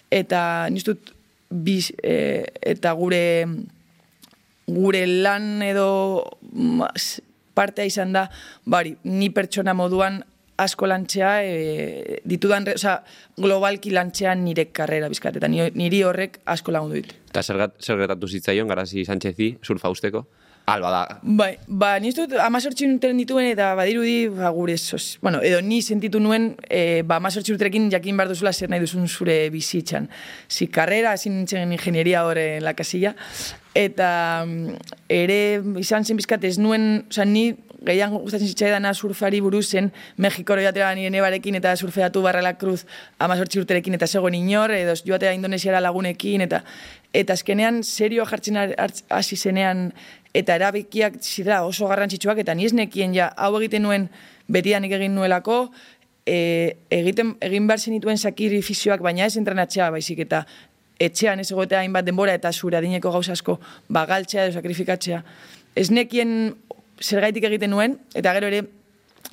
Eta 0.10 0.70
niztut, 0.72 1.12
biz, 1.51 1.91
e, 2.03 2.46
eta 2.62 2.94
gure 2.96 3.46
gure 4.67 5.06
lan 5.08 5.62
edo 5.63 5.88
partea 7.58 7.86
izan 7.88 8.13
da, 8.13 8.27
bari, 8.65 8.96
ni 9.03 9.29
pertsona 9.34 9.74
moduan 9.74 10.22
asko 10.58 10.88
lantzea, 10.89 11.32
e, 11.46 12.20
ditudan, 12.25 12.65
osea, 12.74 12.98
globalki 13.38 13.91
lantzea 13.94 14.34
nire 14.36 14.67
karrera 14.74 15.10
bizkat, 15.12 15.36
eta 15.38 15.48
ni- 15.48 15.70
niri 15.77 16.01
horrek 16.03 16.39
asko 16.46 16.72
lagundu 16.74 16.96
dit. 17.01 17.13
Eta 17.38 17.53
zer, 17.53 17.67
zer 17.77 18.00
gertatu 18.01 18.25
zitzaion, 18.25 18.65
garazi 18.65 19.03
Sánchezi, 19.06 19.51
surfa 19.62 19.91
usteko? 19.94 20.24
Alba 20.67 20.89
da, 20.91 21.01
Bai, 21.22 21.53
ba, 21.70 21.94
ni 22.01 22.10
ez 22.10 22.15
dut 22.17 22.34
amazortzi 22.44 22.88
urteren 22.89 23.22
dituen 23.22 23.46
eta 23.53 23.70
badirudi, 23.77 24.25
ba, 24.34 24.50
gure 24.56 24.74
sos, 24.82 25.20
bueno, 25.22 25.39
edo 25.46 25.62
ni 25.62 25.77
sentitu 25.86 26.20
nuen, 26.20 26.50
e, 26.65 27.03
ba, 27.08 27.22
amazortzi 27.22 27.53
urterekin 27.53 27.91
jakin 27.94 28.17
behar 28.17 28.34
duzula 28.34 28.51
zer 28.51 28.74
nahi 28.74 28.82
duzun 28.84 29.06
zure 29.08 29.38
bizitzan. 29.53 30.10
Si 30.50 30.67
karrera, 30.67 31.13
ezin 31.13 31.38
nintzen 31.38 31.72
ingenieria 31.72 32.25
hor 32.25 32.41
en 32.41 32.65
la 32.65 32.74
casilla, 32.75 33.13
eta 33.77 34.10
mm, 34.44 34.98
ere 35.13 35.39
izan 35.79 36.03
zen 36.03 36.17
bizkat 36.20 36.44
ez 36.50 36.58
nuen, 36.58 37.06
oza, 37.06 37.24
ni 37.24 37.51
gehiago 37.86 38.20
gustatzen 38.24 38.48
zitzaidana 38.48 38.94
surfari 38.94 39.42
buruz 39.42 39.68
zen 39.70 39.92
Mexikoro 40.18 40.62
joatera 40.62 40.94
nire 40.96 41.10
nebarekin 41.14 41.56
eta 41.60 41.76
surfeatu 41.76 42.22
barrela 42.22 42.54
cruz 42.58 42.86
amazortzi 43.20 43.60
urterekin 43.60 43.94
eta 43.94 44.08
zegoen 44.08 44.34
inor, 44.34 44.72
edo 44.72 44.96
joatea 45.06 45.34
Indonesiara 45.34 45.82
lagunekin, 45.82 46.42
eta 46.42 46.64
eta 47.14 47.34
azkenean 47.34 47.84
serioa 47.84 48.26
jartzen 48.30 48.58
hasi 49.10 49.36
zenean 49.36 49.92
eta 50.34 50.56
erabikiak 50.56 51.22
zira 51.22 51.64
oso 51.66 51.88
garrantzitsuak 51.88 52.44
eta 52.44 52.54
ni 52.54 52.66
ez 52.66 52.74
nekien 52.74 53.14
ja 53.16 53.32
hau 53.38 53.56
egiten 53.60 53.84
nuen 53.84 54.10
betidanik 54.48 54.92
egin 54.98 55.16
nuelako 55.16 55.72
e, 56.26 56.76
egiten 56.92 57.36
egin 57.42 57.68
behar 57.68 57.80
zenituen 57.80 58.18
sakrifizioak 58.18 59.02
baina 59.02 59.26
ez 59.26 59.38
entrenatzea 59.38 59.90
baizik 59.92 60.26
eta 60.28 60.44
etxean 61.00 61.40
ez 61.40 61.52
egotea 61.52 61.84
hainbat 61.84 62.06
denbora 62.06 62.34
eta 62.38 62.52
zure 62.52 62.78
adineko 62.78 63.12
gauza 63.13 63.36
asko 63.38 63.60
bagaltzea 63.90 64.48
edo 64.48 64.58
sakrifikatzea. 64.60 65.22
Ez 65.78 65.92
nekien 65.94 66.56
zergaitik 67.02 67.48
egiten 67.50 67.72
nuen, 67.74 67.98
eta 68.18 68.34
gero 68.38 68.50
ere, 68.50 68.64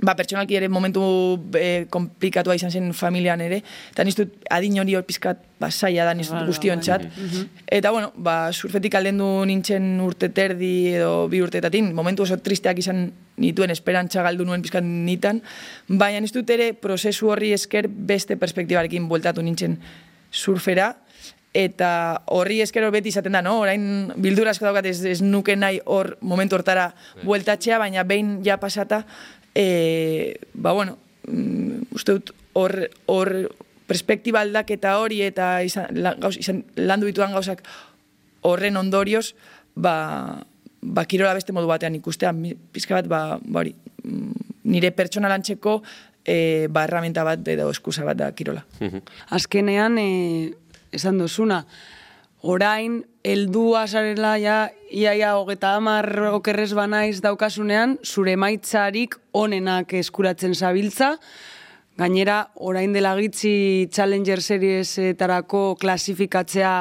ba, 0.03 0.15
pertsonalki 0.19 0.57
ere 0.59 0.69
momentu 0.73 1.03
e, 1.57 1.87
komplikatua 1.93 2.57
izan 2.59 2.73
zen 2.73 2.93
familian 2.97 3.41
ere, 3.45 3.61
eta 3.93 4.05
niztut 4.07 4.47
adin 4.53 4.79
hori 4.83 4.97
hor 4.99 5.05
pizkat 5.07 5.43
ba, 5.61 5.71
zaila 5.71 6.07
da 6.09 6.15
niztut 6.17 6.41
Bai, 6.41 6.47
guztiontzat. 6.51 7.07
Eta 7.67 7.93
bueno, 7.95 8.11
ba, 8.17 8.53
surfetik 8.53 8.97
aldendu 8.99 9.29
nintzen 9.49 10.01
urte 10.05 10.31
terdi 10.35 10.95
edo 10.97 11.29
bi 11.31 11.43
urtetatin, 11.45 11.93
momentu 11.95 12.27
oso 12.27 12.41
tristeak 12.43 12.83
izan 12.83 13.07
nituen 13.41 13.71
esperantza 13.75 14.23
galdu 14.27 14.47
nuen 14.47 14.63
pizkat 14.63 14.85
nitan, 14.85 15.41
baina 15.89 16.21
niztut 16.23 16.51
ere 16.51 16.73
prozesu 16.75 17.31
horri 17.33 17.53
esker 17.55 17.89
beste 17.89 18.39
perspektibarekin 18.41 19.09
bueltatu 19.11 19.43
nintzen 19.43 19.79
surfera, 20.35 20.93
eta 21.55 21.89
horri 22.35 22.59
eskero 22.65 22.91
beti 22.91 23.13
izaten 23.15 23.37
da, 23.37 23.41
no? 23.47 23.61
Orain 23.63 24.11
bildura 24.21 24.51
asko 24.51 24.67
daukat 24.67 24.89
ez, 24.91 24.99
ez 25.07 25.21
nuke 25.23 25.55
nahi 25.57 25.79
hor 25.87 26.17
momentu 26.21 26.59
hortara 26.59 26.89
bueltatzea, 27.23 27.79
baina 27.79 28.03
behin 28.03 28.41
ja 28.45 28.59
pasata, 28.59 29.05
e, 29.55 30.37
ba 30.53 30.73
bueno, 30.75 30.99
mm, 31.29 31.95
uste 31.95 32.19
dut 32.19 32.35
hor, 32.59 32.75
hor 33.07 33.31
perspektiba 33.87 34.43
aldaketa 34.43 34.97
hori 34.99 35.23
eta 35.23 35.63
izan, 35.63 35.95
la, 35.95 36.17
gauz, 36.19 36.35
izan, 36.43 36.65
landu 36.75 37.07
ditudan 37.07 37.37
gauzak 37.37 37.63
horren 38.43 38.77
ondorioz, 38.77 39.37
ba, 39.79 40.43
ba 40.83 41.07
kirola 41.07 41.37
beste 41.39 41.55
modu 41.55 41.71
batean 41.71 41.95
ikustea, 42.01 42.35
pizka 42.75 42.99
bat, 42.99 43.07
ba, 43.09 43.23
ba 43.39 43.63
hori, 43.63 43.77
mm, 44.03 44.51
nire 44.75 44.91
pertsona 44.91 45.31
lantzeko 45.31 45.79
e, 46.25 46.67
ba, 46.67 46.89
erramenta 46.89 47.23
bat 47.23 47.47
edo 47.47 47.71
eskusa 47.71 48.03
bat 48.09 48.19
da 48.19 48.33
kirola. 48.35 48.65
Azkenean, 49.31 50.03
e, 50.03 50.53
esan 50.95 51.19
duzuna, 51.19 51.65
orain, 52.45 53.01
heldua 53.25 53.87
zarela, 53.89 54.37
ja, 54.39 54.59
iaia 54.93 55.35
hogeta 55.39 55.75
hamar 55.79 56.09
okerrez 56.35 56.73
banaiz 56.77 57.19
daukasunean, 57.25 57.99
zure 58.05 58.37
maitzarik 58.37 59.17
onenak 59.33 59.97
eskuratzen 60.01 60.55
zabiltza, 60.55 61.15
Gainera, 61.95 62.49
orain 62.59 62.91
dela 62.91 63.13
gitzi 63.15 63.87
Challenger 63.95 64.41
Seriesetarako 64.43 65.77
klasifikatzea 65.79 66.73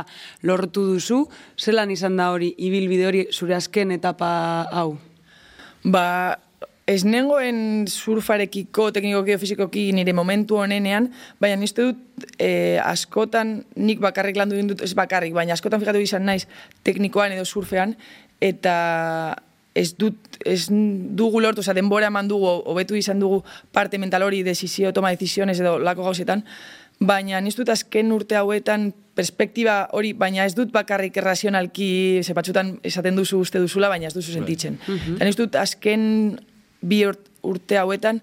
lortu 0.49 0.87
duzu, 0.87 1.19
zelan 1.53 1.91
izan 1.93 2.17
da 2.17 2.31
hori, 2.33 2.49
ibilbide 2.57 3.05
hori 3.05 3.21
zure 3.29 3.53
azken 3.53 3.93
etapa 3.93 4.31
hau? 4.73 4.95
Ba, 5.85 6.07
ez 6.87 7.03
nengoen 7.07 7.85
surfarekiko, 7.87 8.89
teknikoki 8.91 9.37
fizikoki 9.39 9.85
nire 9.95 10.13
momentu 10.13 10.59
honenean, 10.59 11.07
baina 11.39 11.55
nizte 11.59 11.87
dut 11.87 12.27
e, 12.35 12.79
askotan, 12.83 13.61
nik 13.79 14.03
bakarrik 14.03 14.37
landu 14.39 14.57
egin 14.57 14.73
dut, 14.73 14.83
ez 14.83 14.91
bakarrik, 14.97 15.33
baina 15.35 15.55
askotan 15.55 15.79
fijatu 15.83 16.03
izan 16.03 16.27
naiz 16.27 16.43
teknikoan 16.83 17.37
edo 17.37 17.47
surfean, 17.47 17.95
eta 18.43 18.75
ez 19.73 19.93
dut, 19.97 20.37
ez 20.45 20.67
dugu 20.69 21.41
lortu, 21.41 21.63
oza, 21.63 21.73
denbora 21.73 22.11
eman 22.11 22.27
dugu, 22.29 22.51
hobetu 22.69 22.99
izan 22.99 23.23
dugu 23.23 23.41
parte 23.71 23.97
mental 23.97 24.27
hori, 24.27 24.43
desizio, 24.43 24.91
toma 24.93 25.15
decisiones 25.15 25.59
edo 25.63 25.77
lako 25.79 26.03
gauzetan, 26.11 26.43
baina 26.99 27.39
nis 27.41 27.55
dut 27.57 27.71
azken 27.71 28.11
urte 28.13 28.35
hauetan 28.37 28.91
perspektiba 29.15 29.87
hori, 29.95 30.13
baina 30.17 30.45
ez 30.45 30.53
dut 30.57 30.71
bakarrik 30.73 31.15
errazionalki, 31.17 32.21
ze 32.23 32.35
batzutan 32.35 32.75
esaten 32.83 33.15
duzu 33.15 33.39
uste 33.39 33.61
duzula, 33.63 33.89
baina 33.89 34.11
ez 34.11 34.15
duzu 34.15 34.35
sentitzen. 34.35 34.77
Eta 35.15 35.25
nis 35.25 35.39
dut 35.39 35.55
azken 35.59 36.03
bi 36.83 37.03
urt- 37.07 37.31
urte 37.43 37.79
hauetan, 37.79 38.21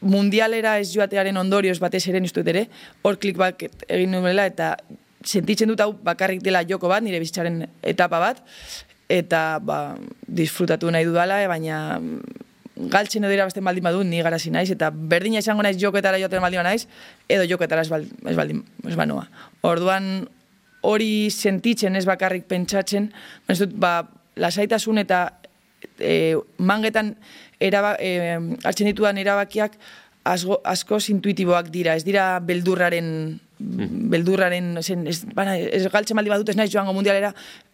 mundialera 0.00 0.76
ez 0.78 0.92
joatearen 0.92 1.36
ondorioz 1.40 1.78
batez 1.82 2.04
ere 2.10 2.20
nis 2.22 2.34
dut 2.34 2.46
ere, 2.50 2.68
hor 3.02 3.18
klik 3.18 3.38
bat 3.38 3.62
egin 3.88 4.12
nuela 4.14 4.46
eta 4.46 4.76
sentitzen 5.24 5.70
dut 5.70 5.80
hau 5.82 5.92
bakarrik 5.92 6.42
dela 6.42 6.62
joko 6.66 6.90
bat, 6.90 7.02
nire 7.02 7.18
bizitzaren 7.22 7.64
etapa 7.82 8.20
bat, 8.22 8.42
eta 9.08 9.58
ba, 9.64 9.96
disfrutatu 10.22 10.90
nahi 10.92 11.08
dudala, 11.08 11.40
e, 11.42 11.48
baina 11.50 11.80
galtzen 12.78 13.24
edo 13.26 13.34
irabazten 13.34 13.64
baldin 13.66 13.88
badu, 13.88 14.04
ni 14.06 14.22
garazi 14.22 14.52
naiz, 14.54 14.68
eta 14.70 14.92
berdina 14.92 15.42
izango 15.42 15.64
naiz 15.66 15.76
joketara 15.80 16.20
joaten 16.22 16.44
baldin 16.44 16.62
naiz, 16.62 16.86
edo 17.28 17.46
joketara 17.50 17.82
ez, 17.82 17.90
bal, 17.90 18.06
ez 18.06 18.36
baldin 18.38 18.62
ez 18.86 18.94
banoa. 18.98 19.26
Orduan, 19.66 20.28
hori 20.86 21.30
sentitzen 21.34 21.98
ez 21.98 22.04
bakarrik 22.06 22.46
pentsatzen, 22.46 23.10
ez 23.50 23.58
dut, 23.64 23.74
ba, 23.74 24.04
lasaitasun 24.38 25.02
eta 25.02 25.37
e, 25.98 26.36
mangetan 26.58 27.14
eraba, 27.60 27.96
e, 28.00 28.38
hartzen 28.64 28.90
ditudan 28.90 29.18
erabakiak 29.18 29.78
asko, 30.24 30.60
askoz 30.64 31.08
intuitiboak 31.12 31.70
dira, 31.74 31.96
ez 31.96 32.04
dira 32.06 32.38
beldurraren 32.44 33.38
beldurraren, 33.58 34.76
zen, 34.82 35.06
ez, 35.10 35.24
bana, 35.34 35.56
ez 35.58 35.88
galtzen 35.90 36.18
baldi 36.18 36.30
badut 36.30 36.52
ez 36.52 36.56
naiz 36.56 36.70
joango 36.70 36.92
mundialera, 36.94 37.32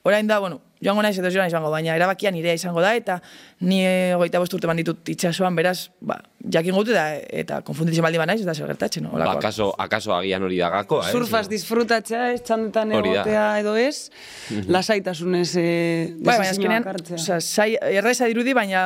orain 0.09 0.27
da, 0.27 0.39
bueno, 0.41 0.63
joango 0.85 1.03
naiz 1.05 1.17
edo 1.19 1.31
joan 1.33 1.49
izango, 1.49 1.71
baina 1.73 1.97
erabakia 1.97 2.31
nirea 2.35 2.55
izango 2.59 2.83
da, 2.85 2.95
eta 2.99 3.19
ni 3.65 3.81
goita 4.21 4.41
bost 4.43 4.55
urte 4.57 4.69
banditut 4.69 5.09
itxasuan, 5.15 5.57
beraz, 5.57 5.89
ba, 6.05 6.19
jakin 6.53 6.77
gutu 6.77 6.93
da, 6.93 7.07
eta 7.17 7.61
konfunditzen 7.65 8.05
baldi 8.05 8.21
banaiz, 8.21 8.41
eta 8.43 8.55
zer 8.55 8.69
gertatzen, 8.69 9.09
Ba, 9.15 9.31
akaso, 9.39 9.71
akaso 9.81 10.13
agian 10.17 10.43
hori 10.45 10.59
da 10.61 10.69
gakoa, 10.73 11.09
eh? 11.09 11.13
Surfaz 11.15 11.47
disfrutatzea, 11.49 12.33
ez 12.35 12.43
txandetan 12.45 12.93
egotea 12.99 13.45
edo 13.63 13.77
ez, 13.81 14.11
lasaitasunez 14.69 15.49
eh, 15.61 16.13
Bai, 16.19 16.37
baina 16.39 16.51
azkenean, 16.53 16.89
oza, 17.17 17.41
sai, 17.41 17.71
erreza 17.81 18.29
dirudi, 18.31 18.53
baina, 18.57 18.85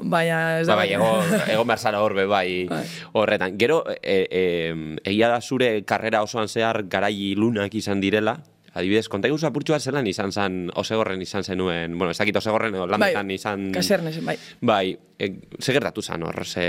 baina 0.00 0.40
ez 0.62 0.66
da. 0.66 0.74
Ba, 0.74 0.82
bai, 0.82 0.88
egon, 0.96 1.36
egon 1.56 1.68
behar 1.68 1.84
zara 1.84 2.00
horbe, 2.04 2.26
bai, 2.30 2.64
Bai. 2.70 2.82
horretan. 3.12 3.58
Gero, 3.60 3.82
e, 4.00 4.18
e, 4.30 4.44
egia 5.04 5.28
da 5.32 5.40
zure 5.42 5.76
karrera 5.84 6.24
osoan 6.24 6.48
zehar 6.48 6.84
garai 6.88 7.34
lunak 7.36 7.74
izan 7.76 8.00
direla, 8.00 8.38
Adibidez, 8.74 9.06
konta 9.08 9.28
iguzu 9.30 9.46
apurtxu 9.46 9.72
bat 9.76 9.82
zelan 9.86 10.06
izan 10.10 10.32
zen, 10.34 10.68
osegorren 10.74 11.20
izan 11.22 11.44
zenuen, 11.46 11.96
bueno, 11.98 12.10
ez 12.10 12.18
dakit 12.18 12.36
osegorren, 12.40 12.74
landetan 12.90 13.28
bai, 13.30 13.36
izan... 13.38 13.68
kasernesen, 13.72 14.24
bai. 14.26 14.34
Bai, 14.60 14.86
e, 15.18 15.28
ze 15.62 15.72
gertatu 15.76 16.02
zen 16.02 16.22
hor, 16.26 16.40
ze... 16.44 16.64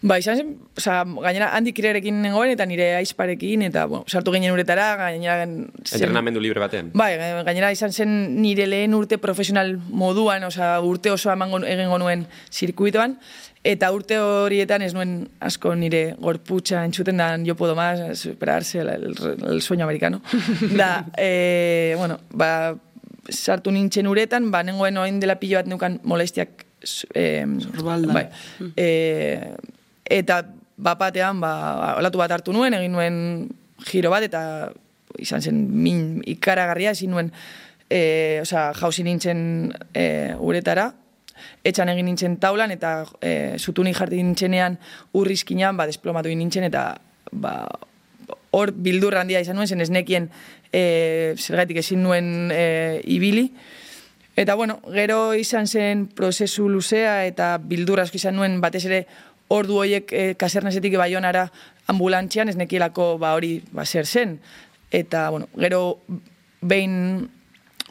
Ba, 0.00 0.16
izan 0.16 0.38
zen, 0.40 0.54
oza, 0.80 1.02
gainera 1.04 1.50
handik 1.58 1.76
irerekin 1.82 2.22
nengoen 2.24 2.54
eta 2.54 2.64
nire 2.64 2.86
aizparekin, 3.02 3.66
eta, 3.66 3.82
bueno, 3.84 4.06
sartu 4.08 4.32
ginen 4.32 4.54
uretara, 4.54 4.86
gainera... 4.96 5.42
zen- 5.44 5.66
Entrenamendu 5.98 6.40
libre 6.40 6.62
batean. 6.64 6.88
Bai, 6.96 7.10
gainera 7.44 7.68
izan 7.76 7.92
zen 7.92 8.14
nire 8.40 8.64
lehen 8.66 8.96
urte 8.96 9.18
profesional 9.20 9.74
moduan, 9.76 10.48
oza, 10.48 10.72
urte 10.80 11.12
osoa 11.12 11.36
emango 11.36 11.60
egingo 11.68 12.00
nuen 12.00 12.24
zirkuitoan, 12.48 13.18
eta 13.64 13.90
urte 13.92 14.16
horietan 14.18 14.82
ez 14.82 14.92
nuen 14.96 15.28
asko 15.44 15.74
nire 15.76 16.14
gorputza 16.20 16.84
entzuten 16.86 17.18
da 17.20 17.36
yo 17.44 17.54
puedo 17.56 17.74
más, 17.76 18.18
superarse, 18.18 18.80
el, 18.80 18.88
el, 18.88 19.14
el 19.48 19.62
sueño 19.62 19.84
americano. 19.84 20.22
da, 20.76 21.06
e, 21.16 21.94
bueno, 21.98 22.20
ba, 22.32 22.74
sartu 23.28 23.70
nintzen 23.70 24.08
uretan, 24.08 24.50
ba, 24.50 24.62
nengoen 24.62 24.96
oin 24.96 25.20
dela 25.20 25.36
pilo 25.40 25.60
bat 25.60 25.68
neukan 25.68 26.00
molestiak 26.04 26.64
e, 27.14 27.44
Sorbaldan. 27.60 28.14
bai, 28.14 28.26
e, 28.76 29.56
eta 30.08 30.42
bapatean, 30.80 31.40
ba, 31.40 31.96
olatu 31.98 32.22
bat 32.22 32.32
hartu 32.32 32.54
nuen, 32.56 32.74
egin 32.74 32.96
nuen 32.96 33.18
giro 33.84 34.10
bat, 34.10 34.24
eta 34.24 34.70
izan 35.20 35.42
zen 35.42 35.66
min 35.68 36.22
ikaragarria, 36.24 36.94
ezin 36.96 37.12
nuen, 37.12 37.28
e, 37.90 38.40
osea, 38.40 38.70
jauzi 38.80 39.04
nintzen 39.04 39.42
e, 39.92 40.32
uretara, 40.38 40.94
etxan 41.64 41.92
egin 41.92 42.08
nintzen 42.10 42.38
taulan, 42.42 42.70
eta 42.74 43.04
e, 43.20 43.56
zutunik 43.58 43.96
jarti 43.98 44.22
nintzenean 44.22 44.78
urrizkinan, 45.14 45.76
ba, 45.76 45.86
desplomatu 45.90 46.32
nintzen, 46.32 46.68
eta 46.70 46.94
ba, 47.32 47.54
hor 48.56 48.72
bildur 48.72 49.16
handia 49.18 49.40
izan 49.40 49.56
nuen, 49.58 49.68
zen 49.68 49.80
ez 49.80 49.90
nekien 49.90 50.30
e, 50.72 51.34
zergatik 51.38 51.82
ezin 51.84 52.02
nuen 52.02 52.50
e, 52.54 52.64
ibili, 53.04 53.50
Eta 54.40 54.54
bueno, 54.54 54.78
gero 54.94 55.34
izan 55.34 55.66
zen 55.66 56.06
prozesu 56.16 56.68
luzea 56.70 57.26
eta 57.26 57.58
bildur 57.58 58.00
asko 58.00 58.16
izan 58.16 58.38
nuen 58.38 58.60
batez 58.62 58.86
ere 58.86 59.00
ordu 59.52 59.80
hoiek 59.82 60.12
e, 60.14 60.22
kasernesetik 60.38 60.94
baionara 60.96 61.48
ambulantzian 61.90 62.48
ez 62.48 62.56
nekielako 62.56 63.18
ba 63.18 63.34
hori 63.36 63.58
ba 63.74 63.84
zer 63.84 64.06
zen. 64.06 64.38
Eta 64.90 65.28
bueno, 65.30 65.50
gero 65.58 65.98
behin 66.62 67.28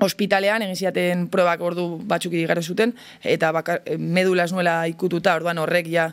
ospitalean 0.06 0.64
egin 0.66 0.78
ziaten 0.78 1.28
probak 1.32 1.62
ordu 1.62 1.88
batzuk 2.08 2.34
igaro 2.34 2.62
zuten 2.62 2.94
eta 3.24 3.52
bakar, 3.56 3.82
eh, 3.86 3.98
medula 3.98 4.46
ez 4.48 4.54
nuela 4.54 4.82
ikututa, 4.88 5.36
orduan 5.36 5.58
horrek 5.58 5.90
ja 5.92 6.12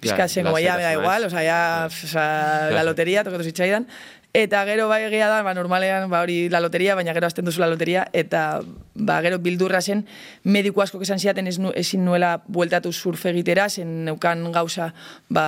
pizkat 0.00 0.30
zen, 0.30 0.46
me 0.46 0.62
da 0.62 0.92
igual, 0.92 1.24
osea, 1.26 1.42
ja, 1.42 1.60
osea, 1.86 2.70
la 2.74 2.84
loteria, 2.86 3.24
tokatu 3.26 3.44
zitzaidan. 3.50 3.86
Eta 4.36 4.60
gero 4.68 4.90
bai 4.90 5.06
egia 5.06 5.26
da, 5.30 5.40
ba, 5.42 5.54
normalean, 5.56 6.10
ba, 6.12 6.20
hori 6.20 6.50
la 6.52 6.60
loteria, 6.60 6.94
baina 6.94 7.14
gero 7.16 7.26
azten 7.26 7.46
duzu 7.48 7.62
la 7.62 7.68
loteria, 7.70 8.04
eta 8.12 8.60
ba, 8.92 9.22
gero 9.24 9.38
bildurra 9.40 9.80
zen, 9.80 10.02
mediku 10.44 10.82
asko 10.84 11.00
esan 11.00 11.18
ziaten 11.18 11.48
ez 11.48 11.56
nu, 11.58 11.72
ezin 11.72 12.04
nuela 12.04 12.34
bueltatu 12.46 12.92
surf 12.92 13.24
egitera, 13.32 13.70
zen 13.72 14.04
neukan 14.04 14.44
gauza, 14.52 14.92
ba, 15.32 15.46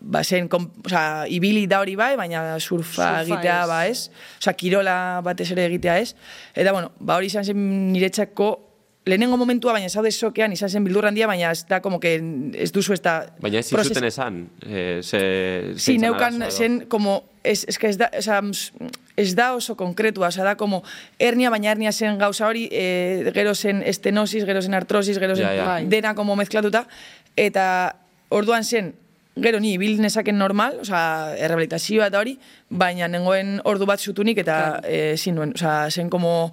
ba 0.00 0.24
zen, 0.24 0.50
kom, 0.50 0.72
osea, 0.84 1.24
ibili 1.30 1.68
da 1.70 1.80
hori 1.84 1.94
bai, 1.94 2.16
baina 2.18 2.58
surfa, 2.58 2.92
Surfa 2.96 3.22
egitea, 3.22 3.60
ez. 3.62 3.68
ba 3.70 3.80
ez, 3.86 3.98
osea, 4.42 4.56
kirola 4.58 4.98
batez 5.22 5.52
ere 5.54 5.70
egitea 5.70 5.98
ez. 6.02 6.14
Eta, 6.52 6.74
bueno, 6.74 6.90
ba, 6.98 7.20
hori 7.20 7.30
izan 7.30 7.46
zen 7.46 7.62
niretzako, 7.94 8.65
lehenengo 9.06 9.36
momentua, 9.38 9.72
baina 9.72 9.88
zaude 9.88 10.10
sokean, 10.10 10.52
izan 10.52 10.70
zen 10.70 10.84
bildur 10.84 11.06
handia, 11.06 11.28
baina 11.30 11.52
ez 11.54 11.62
da, 11.68 11.78
como 11.80 12.00
que 12.02 12.16
ez 12.58 12.72
duzu 12.74 12.92
ez 12.96 13.00
da... 13.04 13.20
Baina 13.40 13.60
ez 13.62 13.68
prozes- 13.70 13.92
zizuten 13.94 14.08
esan, 14.08 14.40
eh, 14.66 14.98
ze... 15.02 15.20
Sí, 15.76 15.92
zein 15.92 16.00
zen 16.00 16.06
neukan 16.08 16.42
zen 16.50 16.80
como 16.90 17.22
es, 17.44 17.64
es 17.68 17.78
que 17.78 17.86
ez 17.88 17.98
da, 17.98 18.10
o 18.18 18.22
sea, 18.22 18.40
ez 19.16 19.34
da 19.38 19.52
oso 19.54 19.76
konkretua, 19.76 20.28
o 20.28 20.32
sea, 20.34 20.44
da 20.44 20.56
como 20.56 20.82
hernia, 21.20 21.50
baina 21.54 21.70
hernia 21.70 21.92
zen 21.92 22.18
gauza 22.18 22.48
hori, 22.48 22.66
e, 22.72 23.30
gero 23.32 23.54
zen 23.54 23.82
estenosis, 23.86 24.44
gero 24.44 24.60
zen 24.60 24.74
artrosis, 24.74 25.18
gero 25.22 25.36
zen 25.36 25.46
Ja, 25.46 25.54
ja. 25.54 25.64
Bai. 25.76 25.86
dena 25.86 26.16
como 26.18 26.34
mezklatuta, 26.34 26.88
eta 27.36 27.94
orduan 28.28 28.64
zen, 28.64 28.94
gero 29.36 29.60
ni 29.60 29.74
ibil 29.76 30.00
nezaken 30.02 30.36
normal, 30.38 30.78
o 30.80 30.84
sea, 30.84 31.36
errehabilitazioa 31.38 32.08
eta 32.10 32.18
hori, 32.18 32.38
baina 32.70 33.06
nengoen 33.06 33.60
ordu 33.64 33.86
bat 33.86 34.00
zutunik 34.00 34.38
eta 34.42 34.80
eh, 34.82 35.12
ezin 35.14 35.36
nuen, 35.38 35.52
o 35.54 35.58
sea, 35.60 35.86
zen 35.90 36.10
como 36.10 36.50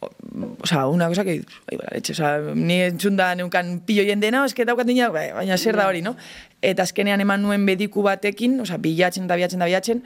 o 0.00 0.66
sea, 0.66 0.86
una 0.86 1.08
cosa 1.08 1.24
que, 1.24 1.44
ai, 1.70 1.76
bala, 1.76 1.90
leche, 1.92 2.12
o 2.12 2.16
sea, 2.16 2.38
ni 2.54 2.80
entzun 2.82 3.16
da 3.16 3.34
neukan 3.34 3.80
pillo 3.86 4.02
jendena, 4.04 4.44
eske 4.44 4.66
daukat 4.66 4.86
dina, 4.86 5.08
bai, 5.14 5.30
baina 5.32 5.56
zer 5.56 5.76
da 5.76 5.86
hori, 5.88 6.02
no? 6.02 6.16
Eta 6.64 6.82
azkenean 6.82 7.20
eman 7.22 7.42
nuen 7.42 7.64
mediku 7.64 8.02
batekin, 8.02 8.58
o 8.60 8.66
sea, 8.66 8.78
bilatzen 8.78 9.28
da 9.30 9.36
bilatzen 9.38 9.62
da 9.62 9.68
bilatzen, 9.70 10.02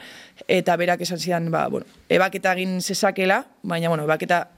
eta 0.46 0.76
berak 0.76 1.02
esan 1.06 1.18
zidan, 1.18 1.50
ba, 1.50 1.66
bueno, 1.72 1.86
ebaketa 2.08 2.52
egin 2.58 2.80
zezakela, 2.82 3.44
baina, 3.62 3.88
bueno, 3.88 4.04
ebaketa 4.04 4.48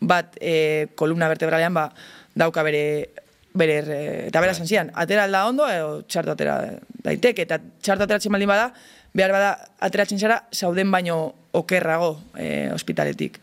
bat 0.00 0.36
e, 0.40 0.88
kolumna 0.98 1.28
vertebralean, 1.30 1.74
ba, 1.74 1.90
dauka 2.34 2.64
bere 2.66 3.10
bere 3.54 3.74
erre- 3.82 4.28
eta 4.30 4.40
bera 4.40 4.52
esan 4.56 4.66
zidan, 4.66 4.90
atera 4.96 5.26
alda 5.28 5.44
ondo 5.46 5.66
edo 5.68 6.00
txarto 6.08 6.32
atera 6.32 6.56
daiteke? 7.04 7.44
Eta 7.44 7.58
txarto 7.60 8.06
ateratzen 8.06 8.32
baldin 8.32 8.48
bada 8.48 8.72
behar 9.12 9.34
bada 9.34 9.50
ateratzen 9.84 10.18
zara 10.18 10.38
zauden 10.52 10.90
baino 10.90 11.34
okerrago 11.52 12.14
e, 12.32 12.70
ospitaletik 12.72 13.38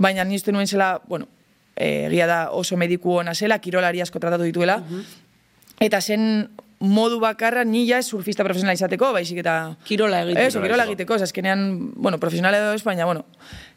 baina 0.00 0.24
niztu 0.24 0.52
nuen 0.52 0.66
zela 0.66 0.98
bueno, 1.06 1.28
e, 1.76 2.06
egia 2.08 2.26
da 2.26 2.40
oso 2.56 2.76
mediku 2.80 3.20
ona 3.20 3.34
zela 3.34 3.60
kirolari 3.60 4.00
asko 4.00 4.18
tratatu 4.18 4.48
dituela. 4.48 4.80
Eta 5.80 6.00
zen 6.00 6.48
modu 6.80 7.18
bakarra 7.20 7.64
ni 7.64 7.84
ja 7.88 8.00
surfista 8.02 8.44
profesionala 8.44 8.74
izateko, 8.74 9.12
baizik 9.12 9.42
eta 9.42 9.76
Kirola 9.84 10.22
egiteko. 10.24 10.46
Eso, 10.48 10.62
kirola 10.64 10.86
egiteko, 10.88 11.18
azkenean, 11.20 11.92
bueno, 11.94 12.18
profesional 12.18 12.56
edo 12.56 12.72
ez, 12.72 12.82
baina, 12.84 13.04
bueno, 13.04 13.26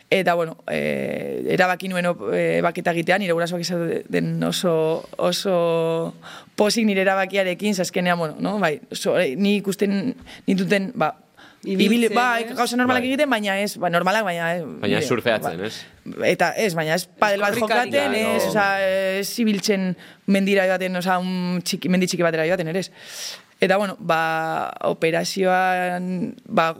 eta, 0.09 0.35
bueno, 0.39 0.55
e, 0.71 1.43
erabaki 1.51 1.89
nuen 1.91 2.07
e, 2.31 2.61
baketa 2.63 2.93
egitean, 2.95 3.19
nire 3.19 3.35
gurasoak 3.35 3.65
izaten 3.65 4.31
oso, 4.47 5.03
oso 5.17 6.13
posik 6.55 6.87
nire 6.87 7.03
erabakiarekin, 7.03 7.75
azkenean, 7.83 8.17
bueno, 8.19 8.37
no, 8.39 8.55
bai, 8.63 8.77
oso, 8.91 9.17
e, 9.19 9.35
ni 9.35 9.57
ikusten 9.59 10.15
nituten, 10.47 10.93
ba, 10.95 11.11
ibili- 11.63 12.09
bai, 12.13 12.43
gauza 12.55 12.77
normalak 12.77 13.03
Bai. 13.03 13.09
egiten, 13.09 13.29
baina 13.29 13.59
ez, 13.59 13.77
ba, 13.77 13.89
normalak, 13.89 14.23
baina 14.23 14.55
ez. 14.55 14.63
Baina 14.81 14.99
ez 14.99 15.07
surfeatzen, 15.07 15.61
ez? 15.63 15.85
Eta 16.23 16.51
ez, 16.59 16.73
baina 16.75 16.95
ez 16.95 17.05
padel 17.05 17.41
bat 17.41 17.55
jokaten, 17.55 18.15
ez, 18.15 18.43
no. 18.43 18.49
oza, 18.49 18.67
ez 19.19 19.39
ibiltzen 19.39 19.95
mendira 20.27 20.67
joaten, 20.67 20.95
oza, 20.99 21.17
un 21.19 21.61
txiki, 21.63 21.89
mendi 21.89 22.07
txiki 22.07 22.23
batera 22.25 22.47
joaten, 22.49 22.67
ere. 22.73 22.83
Eta, 23.63 23.77
bueno, 23.77 23.95
ba, 23.99 24.73
operazioan, 24.89 26.35
ba, 26.51 26.73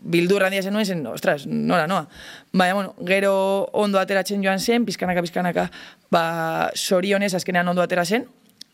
bildur 0.00 0.46
handia 0.46 0.62
zen 0.62 0.72
nuen 0.72 0.86
zen, 0.86 1.04
ostras, 1.06 1.44
nola, 1.46 1.86
noa. 1.86 2.06
Baina, 2.52 2.74
bueno, 2.74 2.94
gero 3.04 3.34
ondo 3.76 4.00
ateratzen 4.00 4.42
joan 4.42 4.60
zen, 4.60 4.86
pizkanaka, 4.88 5.20
pizkanaka, 5.20 5.70
ba, 6.10 6.70
sorionez 6.74 7.34
azkenean 7.34 7.68
ondo 7.68 7.82
atera 7.82 8.06
zen, 8.06 8.24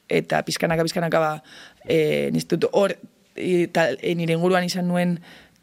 eta 0.08 0.44
pizkanaka, 0.46 0.86
pizkanaka, 0.86 1.18
ba, 1.18 1.42
e, 1.88 2.30
hor, 2.70 2.94
e, 3.34 3.66
tal, 3.68 3.98
e, 4.00 4.14
nire 4.14 4.36
inguruan 4.38 4.64
izan 4.64 4.86
nuen 4.86 5.18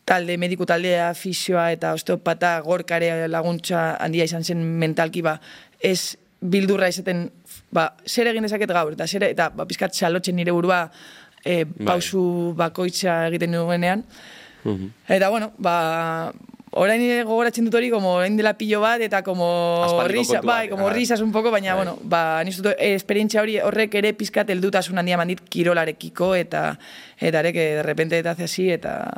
talde, 0.05 0.37
mediku 0.37 0.65
taldea, 0.67 1.13
fisioa 1.15 1.69
eta 1.75 1.93
osteopata, 1.95 2.57
gorkare 2.65 3.27
laguntza 3.31 3.93
handia 4.03 4.27
izan 4.27 4.43
zen 4.43 4.63
mentalki, 4.79 5.23
ba, 5.23 5.37
ez 5.79 6.15
bildurra 6.43 6.89
izaten, 6.91 7.27
ba, 7.71 7.89
zer 8.07 8.27
egin 8.31 8.43
dezaket 8.47 8.71
gaur, 8.75 8.95
eta 8.97 9.07
zer, 9.07 9.29
eta 9.31 9.49
ba, 9.55 9.67
pizkat 9.69 9.95
txalotzen 9.95 10.35
nire 10.35 10.51
burua 10.55 10.85
e, 11.43 11.63
pausu 11.85 12.53
bakoitza 12.59 13.27
egiten 13.29 13.55
nuenean. 13.55 14.03
Eta, 14.63 15.29
bueno, 15.29 15.51
ba, 15.59 16.31
orain 16.79 16.99
nire 16.99 17.23
gogoratzen 17.27 17.67
dut 17.67 17.75
hori, 17.79 17.89
como 17.93 18.15
orain 18.17 18.35
dela 18.39 18.55
pillo 18.59 18.81
bat, 18.83 19.01
eta 19.03 19.21
como 19.23 19.95
risa, 20.07 20.41
bai, 20.41 20.67
como 20.69 20.87
bai. 20.89 20.93
risas 20.95 21.21
un 21.21 21.31
poco, 21.31 21.51
baina, 21.51 21.75
Bai. 21.75 21.85
bueno, 21.85 21.97
ba, 22.03 22.43
nizut, 22.43 22.73
eh, 22.73 22.93
esperientzia 22.95 23.43
hori 23.43 23.59
horrek 23.59 23.95
ere 24.01 24.13
pizkat 24.17 24.49
heldutasun 24.49 24.99
handia 24.99 25.19
mandit 25.19 25.43
kirolarekiko, 25.47 26.33
eta, 26.35 26.77
eta 27.19 27.39
ere, 27.39 27.53
que 27.53 27.67
de 27.79 27.83
repente 27.83 28.19
eta 28.19 28.31
hace 28.31 28.45
así, 28.51 28.69
eta, 28.71 29.11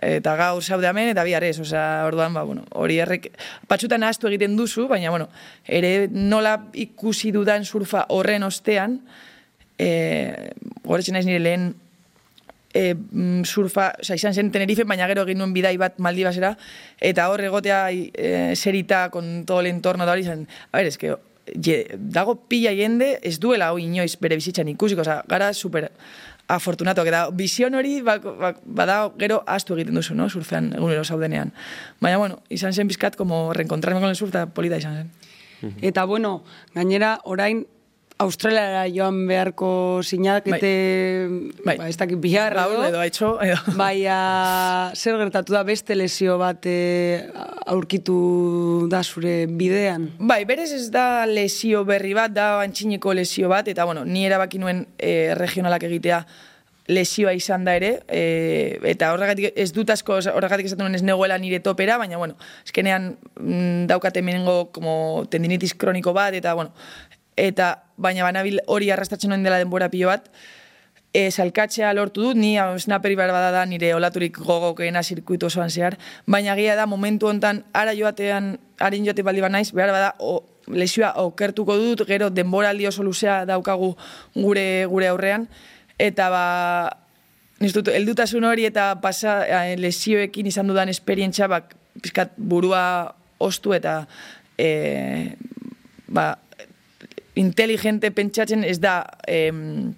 eta 0.00 0.34
gaur 0.36 0.62
zaude 0.62 0.88
hemen, 0.88 1.10
eta 1.12 1.24
bihar 1.24 1.44
ez, 1.44 1.58
osea, 1.60 2.04
orduan, 2.08 2.34
ba, 2.34 2.44
bueno, 2.48 2.64
hori 2.72 2.98
errek, 3.04 3.30
batxutan 3.68 4.02
ahaztu 4.02 4.30
egiten 4.30 4.56
duzu, 4.56 4.86
baina, 4.88 5.10
bueno, 5.12 5.28
ere 5.68 6.08
nola 6.10 6.56
ikusi 6.72 7.32
dudan 7.32 7.64
surfa 7.64 8.06
horren 8.08 8.46
ostean, 8.46 9.00
e, 9.78 10.50
goretzen 10.84 11.16
naiz 11.16 11.26
nire 11.28 11.40
lehen 11.44 11.70
e, 12.72 12.94
surfa, 13.44 13.90
oza, 14.00 14.16
izan 14.16 14.34
zen 14.34 14.52
Tenerife, 14.54 14.86
baina 14.88 15.08
gero 15.10 15.26
egin 15.28 15.40
nuen 15.42 15.52
bidai 15.56 15.76
bat 15.80 15.98
Maldivasera, 16.00 16.54
eta 17.00 17.28
hor 17.32 17.44
egotea 17.44 17.82
e, 17.92 18.54
serita 18.56 19.08
con 19.10 19.44
todo 19.44 19.60
el 19.60 19.72
entorno 19.72 20.06
da 20.06 20.16
hori 20.16 20.24
izan, 20.24 20.46
a 20.72 20.78
ver, 20.78 20.86
es 20.86 20.98
que 20.98 21.16
je, 21.54 21.84
dago 21.96 22.36
pila 22.48 22.72
jende, 22.76 23.18
ez 23.22 23.38
duela 23.40 23.72
hoi 23.74 23.84
inoiz 23.84 24.14
bere 24.20 24.38
bizitzan 24.38 24.68
ikusiko, 24.72 25.04
oza, 25.04 25.20
gara 25.28 25.52
super 25.52 25.90
afortunatuak, 26.56 27.08
eta 27.10 27.22
bizion 27.36 27.74
hori 27.78 28.00
ba, 28.06 28.18
ba, 28.18 28.52
bada 28.64 29.00
gero 29.18 29.40
astu 29.46 29.76
egiten 29.76 29.98
duzu, 29.98 30.16
no? 30.18 30.28
surfean 30.28 30.72
egunero 30.76 31.04
zaudenean. 31.04 31.52
Baina, 32.00 32.18
bueno, 32.18 32.40
izan 32.48 32.74
zen 32.74 32.88
bizkat, 32.90 33.16
como 33.16 33.52
reencontrarme 33.52 34.00
con 34.00 34.10
el 34.10 34.16
surf, 34.16 34.34
eta 34.34 34.46
polita 34.54 34.78
izan 34.80 34.96
zen. 34.96 35.12
Eta 35.84 36.06
bueno, 36.08 36.42
gainera 36.74 37.18
orain 37.24 37.66
Australiara 38.20 38.84
joan 38.92 39.22
beharko 39.24 40.02
sinakete, 40.04 40.72
Bai. 41.64 41.76
ba, 41.78 41.86
ez 41.88 41.96
dakit 41.96 42.20
bihar, 42.20 42.52
Gaur 42.52 42.82
edo 42.84 43.00
haitxo, 43.00 43.30
edo. 43.40 43.56
Baina 43.80 44.92
zer 44.92 45.16
gertatu 45.22 45.56
da 45.56 45.62
beste 45.64 45.96
lesio 45.96 46.36
bat 46.40 46.68
eh, 46.68 47.24
aurkitu 47.72 48.18
da 48.92 49.00
zure 49.00 49.46
bidean? 49.48 50.10
Bai, 50.20 50.42
berez 50.44 50.68
ez 50.76 50.90
da 50.92 51.24
lesio 51.24 51.80
berri 51.88 52.12
bat, 52.12 52.36
da 52.36 52.52
antxineko 52.60 53.16
lesio 53.16 53.48
bat, 53.48 53.72
eta 53.72 53.88
bueno, 53.88 54.04
ni 54.04 54.28
erabaki 54.28 54.60
nuen 54.60 54.84
e, 54.98 55.32
regionalak 55.40 55.88
egitea 55.88 56.20
lesioa 56.92 57.32
izan 57.32 57.64
da 57.64 57.78
ere, 57.78 57.94
e, 58.04 58.76
eta 58.92 59.14
horregatik 59.14 59.56
ez 59.56 59.70
dut 59.72 59.96
asko, 59.96 60.20
horregatik 60.34 60.68
esaten 60.68 60.84
nuen 60.84 60.98
ez 60.98 61.06
negoela 61.06 61.38
nire 61.40 61.62
topera, 61.64 61.96
baina 61.96 62.20
bueno, 62.20 62.36
eskenean 62.66 63.14
mm, 63.38 63.86
daukate 63.88 64.20
menengo 64.20 64.66
como 64.74 65.24
tendinitis 65.32 65.72
kroniko 65.72 66.12
bat, 66.12 66.36
eta 66.36 66.52
bueno, 66.58 66.74
eta 67.40 67.78
baina 68.00 68.24
banabil 68.24 68.60
hori 68.66 68.90
arrastatzen 68.90 69.30
nuen 69.30 69.44
dela 69.44 69.60
denbora 69.60 69.90
pilo 69.92 70.08
bat, 70.08 70.30
e, 71.12 71.30
salkatzea 71.30 71.92
lortu 71.94 72.22
dut, 72.28 72.38
ni 72.38 72.56
snaperi 72.78 73.16
behar 73.18 73.52
da 73.52 73.64
nire 73.66 73.94
olaturik 73.94 74.38
gogokeena 74.38 75.02
zirkuitu 75.02 75.46
osoan 75.46 75.70
zehar, 75.70 75.98
baina 76.26 76.54
gia 76.56 76.76
da 76.76 76.86
momentu 76.86 77.28
hontan 77.28 77.64
ara 77.72 77.94
joatean, 77.94 78.58
harin 78.78 79.04
joate 79.04 79.22
baldi 79.22 79.42
naiz, 79.48 79.70
behar 79.72 79.90
bada 79.90 80.14
o, 80.18 80.42
lesioa 80.68 81.12
okertuko 81.22 81.76
dut, 81.76 82.06
gero 82.06 82.30
denboraldi 82.30 82.86
oso 82.86 83.02
luzea 83.02 83.44
daukagu 83.44 83.96
gure 84.34 84.86
gure 84.86 85.08
aurrean, 85.08 85.48
eta 85.98 86.30
ba, 86.30 86.44
niztut, 87.60 87.88
eldutasun 87.88 88.44
hori 88.44 88.64
eta 88.68 88.94
pasa 89.02 89.40
eh, 89.46 89.76
lesioekin 89.78 90.46
izan 90.46 90.70
dudan 90.70 90.88
esperientzia, 90.88 91.48
bak, 91.50 91.74
pizkat 92.00 92.36
burua 92.38 93.14
ostu 93.40 93.74
eta 93.74 94.04
e, 94.58 95.34
ba, 96.08 96.36
inteligente 97.34 98.10
pentsatzen 98.10 98.64
ez 98.64 98.78
da 98.80 99.04
em, 99.26 99.94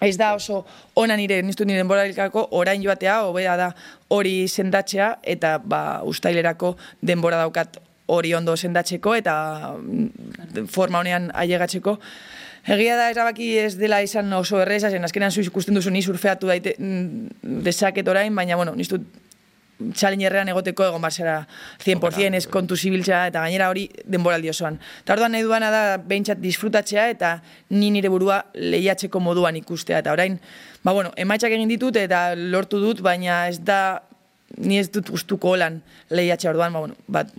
ez 0.00 0.16
da 0.18 0.34
oso 0.34 0.64
ona 0.94 1.16
nire 1.16 1.40
niztu 1.42 1.64
nire 1.64 1.80
denboralikako 1.80 2.48
orain 2.58 2.82
joatea, 2.82 3.22
hobea 3.26 3.56
da 3.56 3.70
hori 4.08 4.46
sendatzea 4.48 5.16
eta 5.22 5.56
ba, 5.58 6.02
ustailerako 6.04 6.76
denbora 7.02 7.40
daukat 7.44 7.78
hori 8.06 8.34
ondo 8.34 8.56
sendatzeko 8.56 9.14
eta 9.18 9.36
mm, 9.76 10.66
forma 10.70 11.00
honean 11.00 11.30
ailegatzeko. 11.34 11.96
Egia 12.66 12.96
da 12.98 13.10
erabaki 13.12 13.52
ez 13.62 13.76
dela 13.78 14.00
izan 14.02 14.32
oso 14.34 14.58
erreza, 14.62 14.90
zen 14.90 15.04
azkenean 15.06 15.30
zu 15.30 15.44
ikusten 15.46 15.74
duzu 15.74 15.90
ni 15.90 16.02
surfeatu 16.02 16.50
daite 16.50 16.74
mm, 16.78 17.62
dezaket 17.66 18.08
orain, 18.08 18.34
baina 18.34 18.58
bueno, 18.58 18.74
niztu 18.74 19.00
challengerrean 19.94 20.48
egoteko 20.48 20.86
egon 20.88 21.02
barzera 21.02 21.36
100% 21.84 22.38
ez 22.38 22.46
kontu 22.52 22.76
zibiltzea 22.76 23.26
eta 23.30 23.42
gainera 23.44 23.68
hori 23.72 23.86
denboraldi 24.04 24.50
osoan. 24.50 24.78
Eta 25.02 25.16
orduan 25.16 25.36
nahi 25.36 25.44
duana 25.44 25.70
da 25.70 25.82
behintzat 25.98 26.40
disfrutatzea 26.40 27.08
eta 27.12 27.36
ni 27.70 27.90
nire 27.90 28.10
burua 28.12 28.42
lehiatzeko 28.54 29.20
moduan 29.20 29.56
ikustea. 29.60 30.00
Eta 30.04 30.12
orain, 30.16 30.38
ba 30.84 30.96
bueno, 30.96 31.12
emaitzak 31.16 31.52
egin 31.52 31.68
ditut 31.68 31.96
eta 32.00 32.28
lortu 32.36 32.80
dut, 32.80 33.02
baina 33.04 33.46
ez 33.48 33.60
da 33.60 34.02
ni 34.56 34.78
ez 34.78 34.88
dut 34.94 35.10
gustuko 35.10 35.52
holan 35.56 35.80
lehiatzea 36.10 36.52
orduan, 36.52 36.72
ba, 36.72 36.80
bueno, 36.80 36.94
bat, 37.08 37.32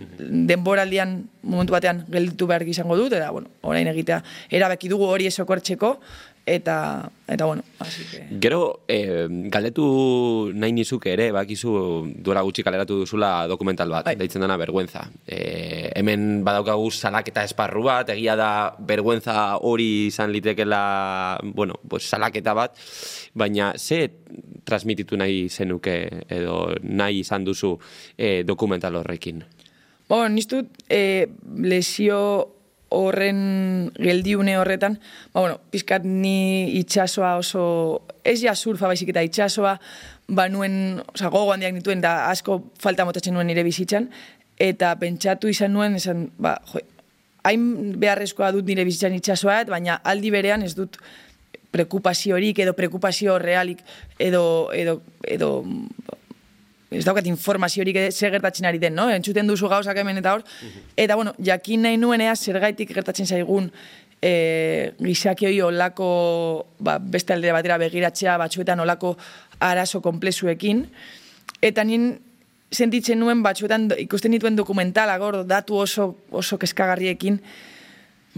denboraldian 0.50 1.22
momentu 1.42 1.72
batean 1.72 2.04
gelditu 2.12 2.46
behar 2.46 2.62
izango 2.68 2.96
dut, 3.00 3.14
eta 3.16 3.30
bueno, 3.34 3.48
orain 3.62 3.88
egitea 3.88 4.20
erabaki 4.60 4.90
dugu 4.92 5.08
hori 5.08 5.26
esokortzeko, 5.26 5.96
eta, 6.54 7.10
eta 7.26 7.44
bueno, 7.44 7.62
así 7.78 8.04
que... 8.10 8.24
Gero, 8.40 8.84
eh, 8.88 9.26
galdetu 9.28 10.50
nahi 10.54 10.72
nizuke 10.72 11.12
ere, 11.12 11.28
bakizu 11.32 11.72
duela 12.24 12.42
gutxi 12.46 12.64
kaleratu 12.64 13.00
duzula 13.02 13.46
dokumental 13.50 13.92
bat, 13.92 14.08
Bai. 14.08 14.16
deitzen 14.16 14.42
dena 14.42 14.56
bergüenza. 14.56 15.04
Eh, 15.26 15.92
hemen 15.94 16.42
badaukagu 16.46 16.90
salaketa 16.90 17.44
esparru 17.44 17.84
bat, 17.84 18.14
egia 18.16 18.36
da 18.38 18.50
bergüenza 18.78 19.58
hori 19.60 20.08
izan 20.08 20.32
litekela, 20.32 21.38
bueno, 21.44 21.78
pues 21.88 22.08
salaketa 22.08 22.56
bat, 22.56 22.80
baina 23.34 23.74
ze 23.76 24.08
transmititu 24.64 25.16
nahi 25.16 25.48
zenuke 25.48 26.24
edo 26.28 26.74
nahi 26.82 27.20
izan 27.20 27.44
duzu 27.44 27.76
eh, 28.16 28.42
dokumental 28.44 28.96
horrekin? 28.96 29.44
Bueno, 30.08 30.28
niztut 30.32 30.72
e, 30.88 31.28
lesio 31.60 32.57
horren 32.94 33.92
geldiune 33.98 34.56
horretan, 34.58 34.98
ba, 35.32 35.42
bueno, 35.42 35.60
pizkat 35.72 36.04
ni 36.04 36.78
itxasoa 36.80 37.36
oso, 37.40 38.02
ez 38.24 38.40
ja 38.42 38.54
surfa 38.54 38.88
baizik 38.88 39.12
eta 39.12 39.24
itxasoa, 39.26 39.76
ba 40.28 40.48
nuen, 40.48 41.00
oza, 41.14 41.30
gogo 41.32 41.52
handiak 41.52 41.76
nituen, 41.76 42.02
da 42.04 42.30
asko 42.32 42.62
falta 42.80 43.06
motatzen 43.08 43.36
nuen 43.36 43.48
nire 43.48 43.64
bizitzan, 43.66 44.08
eta 44.58 44.94
pentsatu 45.00 45.52
izan 45.52 45.74
nuen, 45.76 45.96
esan, 46.00 46.28
ba, 46.40 46.56
jo, 46.72 46.82
hain 47.48 47.64
beharrezkoa 48.00 48.50
dut 48.56 48.68
nire 48.68 48.84
bizitzan 48.88 49.16
itxasoa, 49.16 49.62
baina 49.68 50.00
aldi 50.04 50.32
berean 50.34 50.64
ez 50.66 50.74
dut 50.76 50.98
prekupaziorik 51.70 52.58
edo 52.64 52.72
prekupazio 52.76 53.36
realik 53.38 53.82
edo, 54.18 54.70
edo, 54.72 55.00
edo 55.22 55.50
ez 56.90 57.04
daukat 57.04 57.26
informaziorik 57.28 57.98
zer 58.10 58.32
gertatzen 58.32 58.66
ari 58.68 58.80
den, 58.80 58.94
no? 58.96 59.08
Entzuten 59.12 59.48
duzu 59.48 59.68
gauzak 59.68 59.96
hemen 60.00 60.20
eta 60.22 60.34
hor. 60.36 60.44
Eta, 60.96 61.16
bueno, 61.16 61.34
jakin 61.44 61.84
nahi 61.84 61.98
nuenea 62.00 62.36
zergaitik 62.36 62.94
gertatzen 62.94 63.26
zaigun 63.26 63.70
e, 64.22 64.92
gizaki 64.98 65.46
hori 65.50 65.60
olako 65.62 66.08
ba, 66.80 66.98
beste 66.98 67.36
alde 67.36 67.52
batera 67.52 67.78
begiratzea 67.78 68.38
batzuetan 68.40 68.80
olako 68.80 69.16
arazo 69.60 70.00
komplezuekin. 70.00 70.86
Eta 71.60 71.84
nien 71.84 72.14
sentitzen 72.72 73.20
nuen 73.20 73.42
batzuetan 73.42 73.90
ikusten 73.98 74.32
dituen 74.32 74.56
dokumentalak 74.56 75.24
hor 75.24 75.42
datu 75.48 75.82
oso, 75.84 76.14
oso 76.30 76.58
keskagarriekin, 76.58 77.42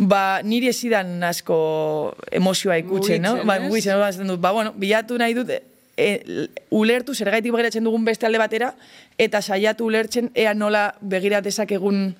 Ba, 0.01 0.41
niri 0.47 0.71
esidan 0.71 1.19
asko 1.27 1.57
emozioa 2.33 2.79
ikutzen, 2.81 3.21
no? 3.21 3.33
Ba, 3.45 3.59
mugitzen, 3.61 3.99
no? 4.25 4.37
Ba, 4.41 4.53
bueno, 4.57 4.73
bilatu 4.79 5.19
nahi 5.21 5.35
dut, 5.37 5.51
e, 6.01 6.49
ulertu 6.73 7.15
zergaitik 7.15 7.53
begiratzen 7.53 7.85
dugun 7.85 8.07
beste 8.09 8.29
alde 8.29 8.41
batera, 8.41 8.75
eta 9.21 9.43
saiatu 9.43 9.91
ulertzen 9.91 10.31
ea 10.35 10.55
nola 10.55 10.95
begira 11.01 11.43
dezakegun 11.45 12.15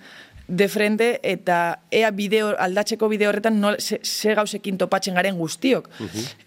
de 0.51 0.67
frente, 0.67 1.21
eta 1.23 1.79
ea 1.95 2.11
bideo, 2.11 2.57
aldatzeko 2.59 3.07
bideo 3.09 3.29
horretan 3.31 3.61
nola, 3.63 3.79
ze, 3.79 4.01
ze 4.03 4.35
gauzekin 4.35 4.81
topatzen 4.81 5.15
garen 5.15 5.39
guztiok. 5.39 5.87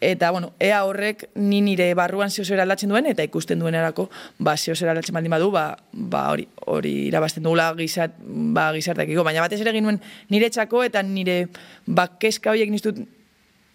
Eta, 0.03 0.31
bueno, 0.35 0.51
ea 0.59 0.81
horrek 0.83 1.29
ni 1.35 1.61
nire 1.63 1.87
barruan 1.95 2.29
zeo 2.29 2.43
aldatzen 2.59 2.91
duen, 2.91 3.07
eta 3.07 3.23
ikusten 3.23 3.63
duen 3.63 3.79
erako, 3.79 4.09
ba, 4.39 4.57
zeo 4.57 4.75
aldatzen 4.75 5.15
baldin 5.15 5.31
badu, 5.31 5.49
ba, 5.55 5.77
ba 5.93 6.25
hori, 6.33 6.49
hori 6.67 6.93
irabazten 7.07 7.47
dugula 7.47 7.71
gizat, 7.79 8.19
ba, 8.19 8.73
gizartekiko. 8.75 9.23
Baina 9.23 9.47
batez 9.47 9.61
ere 9.63 9.71
egin 9.71 9.87
nuen 9.87 10.01
nire 10.29 10.51
txako, 10.51 10.83
eta 10.83 11.01
nire 11.07 11.45
ba, 11.87 12.09
kezka 12.19 12.51
horiek 12.51 12.75
niztut 12.75 12.99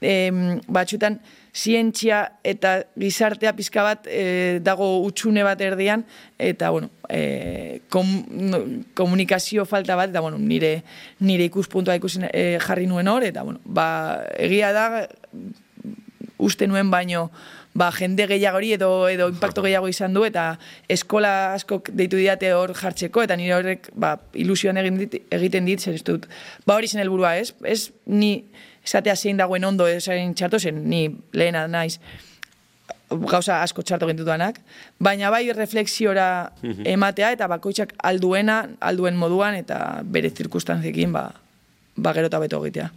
em, 0.01 0.61
batxutan 0.69 1.19
zientzia 1.59 2.21
eta 2.47 2.75
gizartea 2.99 3.55
pizka 3.57 3.83
bat 3.83 4.07
e, 4.07 4.59
dago 4.63 4.87
utxune 5.07 5.43
bat 5.47 5.61
erdian 5.65 6.05
eta 6.39 6.71
bueno, 6.71 6.91
e, 7.11 7.81
kom, 7.91 8.11
komunikazio 8.95 9.67
falta 9.67 9.97
bat 9.99 10.13
eta 10.13 10.23
bueno, 10.23 10.39
nire, 10.39 10.83
nire 11.21 11.49
ikuspuntua 11.51 11.99
ikusi 11.99 12.23
e, 12.31 12.59
jarri 12.63 12.87
nuen 12.87 13.11
hor 13.11 13.27
eta 13.27 13.43
bueno, 13.43 13.63
ba, 13.65 13.89
egia 14.39 14.73
da 14.77 14.89
uste 16.39 16.69
nuen 16.71 16.93
baino 16.95 17.29
ba, 17.75 17.91
jende 17.95 18.27
gehiagori 18.31 18.73
edo 18.77 18.91
edo 19.11 19.29
impacto 19.33 19.63
gehiago 19.67 19.91
izan 19.91 20.15
du 20.15 20.25
eta 20.29 20.53
eskola 20.91 21.55
askok 21.57 21.91
deitu 21.99 22.21
diate 22.21 22.53
hor 22.55 22.75
jartzeko 22.79 23.27
eta 23.27 23.37
nire 23.39 23.57
horrek 23.59 23.91
ba, 23.95 24.17
ilusioan 24.35 24.79
egin 24.83 25.03
dit, 25.03 25.19
egiten 25.35 25.67
dit 25.69 25.83
zer 25.83 25.99
dut. 26.07 26.27
Ba 26.67 26.79
hori 26.79 26.91
zen 26.91 27.03
helburua, 27.03 27.37
ez? 27.43 27.53
Ez 27.63 27.91
ni 28.07 28.33
esatea 28.85 29.17
zein 29.17 29.37
dagoen 29.37 29.65
ondo 29.65 29.87
esain 29.87 30.35
txarto 30.35 30.59
zen, 30.59 30.83
ni 30.89 31.09
lehena 31.33 31.67
naiz 31.69 31.99
gauza 33.09 33.63
asko 33.63 33.83
txarto 33.83 34.07
gentutuanak, 34.09 34.61
baina 35.01 35.31
bai 35.33 35.47
reflexiora 35.57 36.53
ematea 36.85 37.33
eta 37.37 37.49
bakoitzak 37.49 37.95
alduena, 38.05 38.63
alduen 38.81 39.17
moduan 39.17 39.57
eta 39.57 40.01
bere 40.05 40.31
zirkustantziekin 40.31 41.13
ba, 41.13 41.31
ba 41.97 42.13
gero 42.13 42.29
eta 42.29 42.39
beto 42.39 42.61
egitea. 42.65 42.91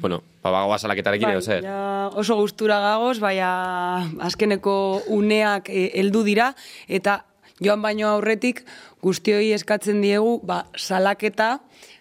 bueno, 0.00 0.22
ba, 0.42 0.50
bagoa 0.50 0.78
salaketarekin 0.78 1.30
edo 1.30 1.42
zer. 1.42 1.64
ja, 1.64 2.08
oso 2.14 2.36
gustura 2.36 2.80
gagoz, 2.80 3.18
baina 3.20 3.50
azkeneko 4.24 5.02
uneak 5.14 5.68
eh, 5.68 5.90
heldu 6.00 6.24
dira, 6.24 6.54
eta 6.88 7.22
joan 7.60 7.82
baino 7.82 8.08
aurretik 8.08 8.64
guztioi 9.02 9.52
eskatzen 9.52 10.00
diegu 10.02 10.38
ba, 10.46 10.64
salaketa, 10.76 11.58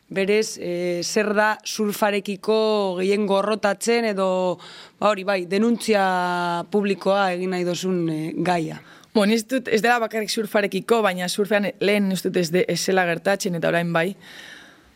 berez 0.09 0.57
e, 0.57 1.01
zer 1.03 1.33
da 1.35 1.57
surfarekiko 1.65 2.59
gehien 2.99 3.25
gorrotatzen 3.27 4.07
edo 4.13 4.27
ba 4.99 5.11
hori 5.11 5.25
bai, 5.27 5.41
denuntzia 5.45 6.63
publikoa 6.71 7.31
egin 7.35 7.51
nahi 7.55 7.65
dozun 7.67 8.05
e, 8.09 8.19
gaia. 8.37 8.79
Bon, 9.17 9.31
ez, 9.33 9.43
dut, 9.49 9.67
ez 9.73 9.81
dela 9.81 9.97
bakarrik 10.03 10.29
surfarekiko, 10.29 11.01
baina 11.01 11.27
surfean 11.27 11.71
lehen 11.81 12.11
ez 12.13 12.21
dut 12.21 12.37
ez, 12.37 12.51
de, 12.53 12.63
ez 12.69 12.77
zela 12.77 13.07
gertatzen 13.09 13.57
eta 13.57 13.71
orain 13.71 13.89
bai. 13.93 14.11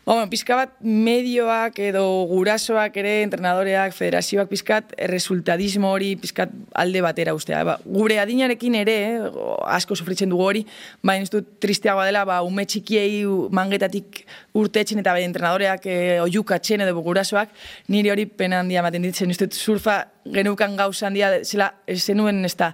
Ba, 0.04 0.14
bueno, 0.16 0.30
pizka 0.30 0.56
bat 0.58 0.70
medioak 0.82 1.76
edo 1.78 2.02
gurasoak 2.26 2.96
ere, 2.98 3.12
entrenadoreak, 3.22 3.92
federazioak 3.94 4.48
pizkat, 4.50 4.88
resultadismo 5.06 5.92
hori 5.94 6.16
pizkat 6.18 6.50
alde 6.74 6.98
batera 7.04 7.36
ustea. 7.38 7.60
Ba, 7.62 7.76
gure 7.86 8.16
adinarekin 8.18 8.74
ere, 8.80 8.96
eh, 9.12 9.28
asko 9.76 9.94
sufritzen 9.94 10.32
dugu 10.34 10.42
hori, 10.48 10.64
baina 11.06 11.22
ez 11.22 11.30
dut 11.30 11.52
tristeagoa 11.62 12.08
dela, 12.08 12.24
ba, 12.26 12.40
ume 12.42 12.64
txikiei 12.66 13.22
mangetatik 13.54 14.24
urtetzen 14.58 14.98
eta 14.98 15.14
bai 15.14 15.22
entrenadoreak 15.22 15.86
e, 15.86 15.96
oiukatzen 16.24 16.82
edo 16.82 16.98
gurasoak, 16.98 17.54
niri 17.86 18.10
hori 18.10 18.26
pena 18.26 18.58
handia 18.58 18.82
ematen 18.82 19.06
ditzen, 19.06 19.30
ez 19.30 19.38
dut 19.38 19.54
surfa 19.54 20.00
genukan 20.34 20.74
gauza 20.82 21.06
handia, 21.06 21.30
zela, 21.46 21.70
zenuen 21.86 22.42
ez 22.44 22.56
da, 22.58 22.72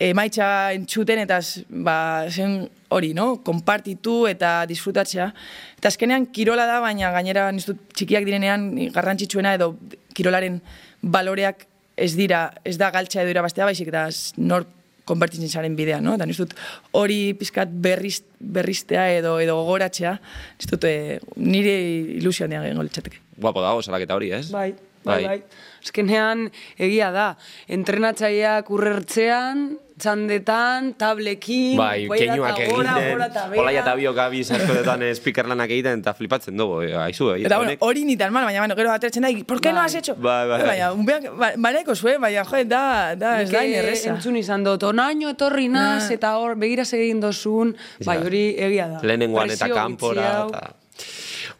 emaitza 0.00 0.72
entzuten 0.72 1.20
eta 1.22 1.40
ba, 1.84 1.96
zen 2.30 2.64
hori, 2.90 3.12
no? 3.14 3.36
konpartitu 3.44 4.24
eta 4.30 4.64
disfrutatzea. 4.70 5.30
Eta 5.78 5.92
azkenean 5.92 6.30
kirola 6.34 6.66
da, 6.68 6.80
baina 6.82 7.12
gainera 7.14 7.50
niztut 7.52 7.90
txikiak 7.94 8.26
direnean 8.26 8.70
garrantzitsuena 8.94 9.54
edo 9.58 9.74
kirolaren 10.16 10.58
baloreak 11.02 11.66
ez 12.00 12.14
dira, 12.16 12.48
ez 12.64 12.76
da 12.80 12.90
galtza 12.94 13.20
edo 13.22 13.32
irabaztea 13.34 13.68
baizik 13.68 13.90
eta 13.92 14.08
nor 14.40 14.64
konbertitzen 15.10 15.50
zaren 15.50 15.74
bidea, 15.76 15.98
no? 16.02 16.14
Eta 16.16 16.26
niztut 16.28 16.54
hori 16.96 17.34
pizkat 17.38 17.72
berriz, 17.84 18.20
berriztea 18.40 19.08
edo 19.18 19.36
edo 19.42 19.56
gogoratzea, 19.60 20.14
niztut 20.60 20.86
e, 20.86 20.94
nire 21.36 21.74
ilusioan 22.20 22.54
dian 22.54 22.66
gengo 22.68 22.86
litxateke. 22.86 23.20
Guapo 23.40 23.64
dago, 23.64 23.82
salaketa 23.82 24.16
hori, 24.16 24.30
ez? 24.36 24.46
Bai, 24.54 24.70
bai, 25.04 25.16
bai. 25.16 25.22
bai. 25.26 25.66
Azkenean, 25.80 26.48
egia 26.78 27.10
da, 27.14 27.30
entrenatzaileak 27.78 28.70
urrertzean, 28.76 29.70
txandetan, 30.00 30.94
tablekin, 31.00 31.76
bai, 31.78 32.08
keinuak 32.08 32.58
egiten, 32.64 33.22
hola 33.60 33.74
eta 33.74 33.94
biok 33.98 34.20
abiz 34.24 34.46
askotetan 34.56 35.04
speakerlanak 35.18 35.70
egiten, 35.70 36.02
eta 36.02 36.14
flipatzen 36.16 36.56
dugu, 36.58 36.80
eh, 36.86 36.94
haizu, 36.96 37.30
eh, 37.34 37.44
Eta, 37.44 37.60
bueno, 37.60 37.76
hori 37.86 38.04
ni 38.08 38.16
tan 38.16 38.32
mal, 38.32 38.44
baina, 38.48 38.64
bueno, 38.64 38.76
gero 38.76 38.92
atertzen 38.92 39.22
da, 39.22 39.30
¿por 39.46 39.60
qué 39.60 39.68
bai. 39.68 39.74
no 39.74 39.80
has 39.82 39.94
hecho? 39.94 40.16
Bai, 40.16 40.48
bai, 40.48 40.58
bai. 40.58 40.68
Baina, 40.68 40.92
un 40.92 41.06
beak, 41.06 41.30
ba, 41.36 41.94
zue, 41.94 42.18
baina, 42.18 42.44
joe, 42.44 42.64
da, 42.64 43.14
da, 43.16 43.42
ez 43.42 43.50
da, 43.50 43.64
inerreza. 43.64 44.10
entzun 44.10 44.36
izan 44.36 44.64
dut, 44.64 44.82
onaino 44.82 45.30
etorri 45.30 45.68
naz, 45.68 46.10
eta 46.10 46.36
hor, 46.38 46.56
begiraz 46.56 46.92
egin 46.94 47.20
dozun, 47.20 47.76
bai, 48.04 48.18
hori 48.18 48.44
egia 48.58 48.88
da. 48.88 49.00
Lehenengoan 49.02 49.50
eta 49.50 49.68
kanpora, 49.68 50.30
eta... 50.48 50.79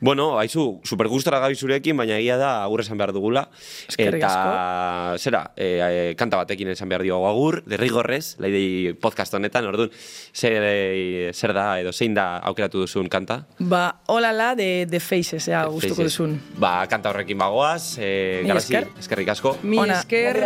Bueno, 0.00 0.38
haizu, 0.38 0.80
super 0.82 1.08
gustora 1.08 1.38
gabi 1.42 1.54
zurekin, 1.54 1.96
baina 2.00 2.16
egia 2.16 2.38
da 2.40 2.62
agur 2.64 2.80
esan 2.80 2.96
behar 2.96 3.12
dugula. 3.12 3.42
Eskerrik 3.86 4.24
asko. 4.24 4.48
Eta, 4.48 5.18
zera, 5.20 5.42
e, 5.60 6.14
kanta 6.16 6.38
batekin 6.40 6.70
esan 6.72 6.88
behar 6.88 7.04
diogu 7.04 7.26
agur, 7.28 7.58
derrigorrez, 7.68 8.38
laidei 8.40 8.94
podcast 8.96 9.36
honetan, 9.36 9.68
orduan, 9.68 9.92
zer, 10.32 10.64
e, 10.64 11.30
zer 11.36 11.52
da, 11.52 11.66
edo 11.82 11.92
zein 11.92 12.16
da 12.16 12.38
aukeratu 12.48 12.80
duzun 12.86 13.12
kanta? 13.12 13.42
Ba, 13.58 14.00
hola 14.08 14.32
la 14.32 14.54
de 14.56 14.86
The 14.88 15.00
Faces, 15.04 15.46
ea, 15.52 15.66
gustuko 15.68 16.08
duzun. 16.08 16.38
Ba, 16.56 16.86
kanta 16.88 17.12
horrekin 17.12 17.38
bagoaz, 17.38 17.98
e, 18.00 18.40
Mi 18.44 18.56
esker. 18.56 18.88
eskerrik 18.98 19.28
asko. 19.36 19.58
Mi 19.62 19.84
esker, 19.84 20.40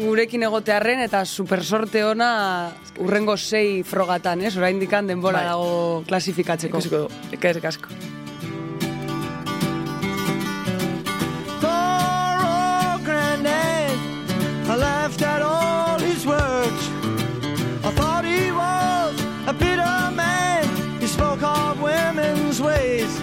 gurekin 0.00 0.42
egotearren, 0.50 1.06
eta 1.06 1.24
super 1.24 1.62
sorte 1.62 2.02
ona 2.04 2.72
urrengo 2.98 3.36
sei 3.36 3.84
frogatan, 3.84 4.42
ez? 4.42 4.56
Hora 4.56 4.70
indikan 4.70 5.06
denbora 5.06 5.44
bai. 5.44 5.46
dago 5.52 6.02
klasifikatzeko. 6.08 6.82
Eskerrik 7.30 7.70
asko. 7.70 8.19
I 14.70 14.76
laughed 14.76 15.20
at 15.22 15.42
all 15.42 15.98
his 15.98 16.24
words. 16.24 16.82
I 17.84 17.90
thought 17.90 18.24
he 18.24 18.52
was 18.52 19.20
a 19.48 19.52
bitter 19.52 20.14
man. 20.14 21.00
He 21.00 21.08
spoke 21.08 21.42
of 21.42 21.82
women's 21.82 22.62
ways. 22.62 23.10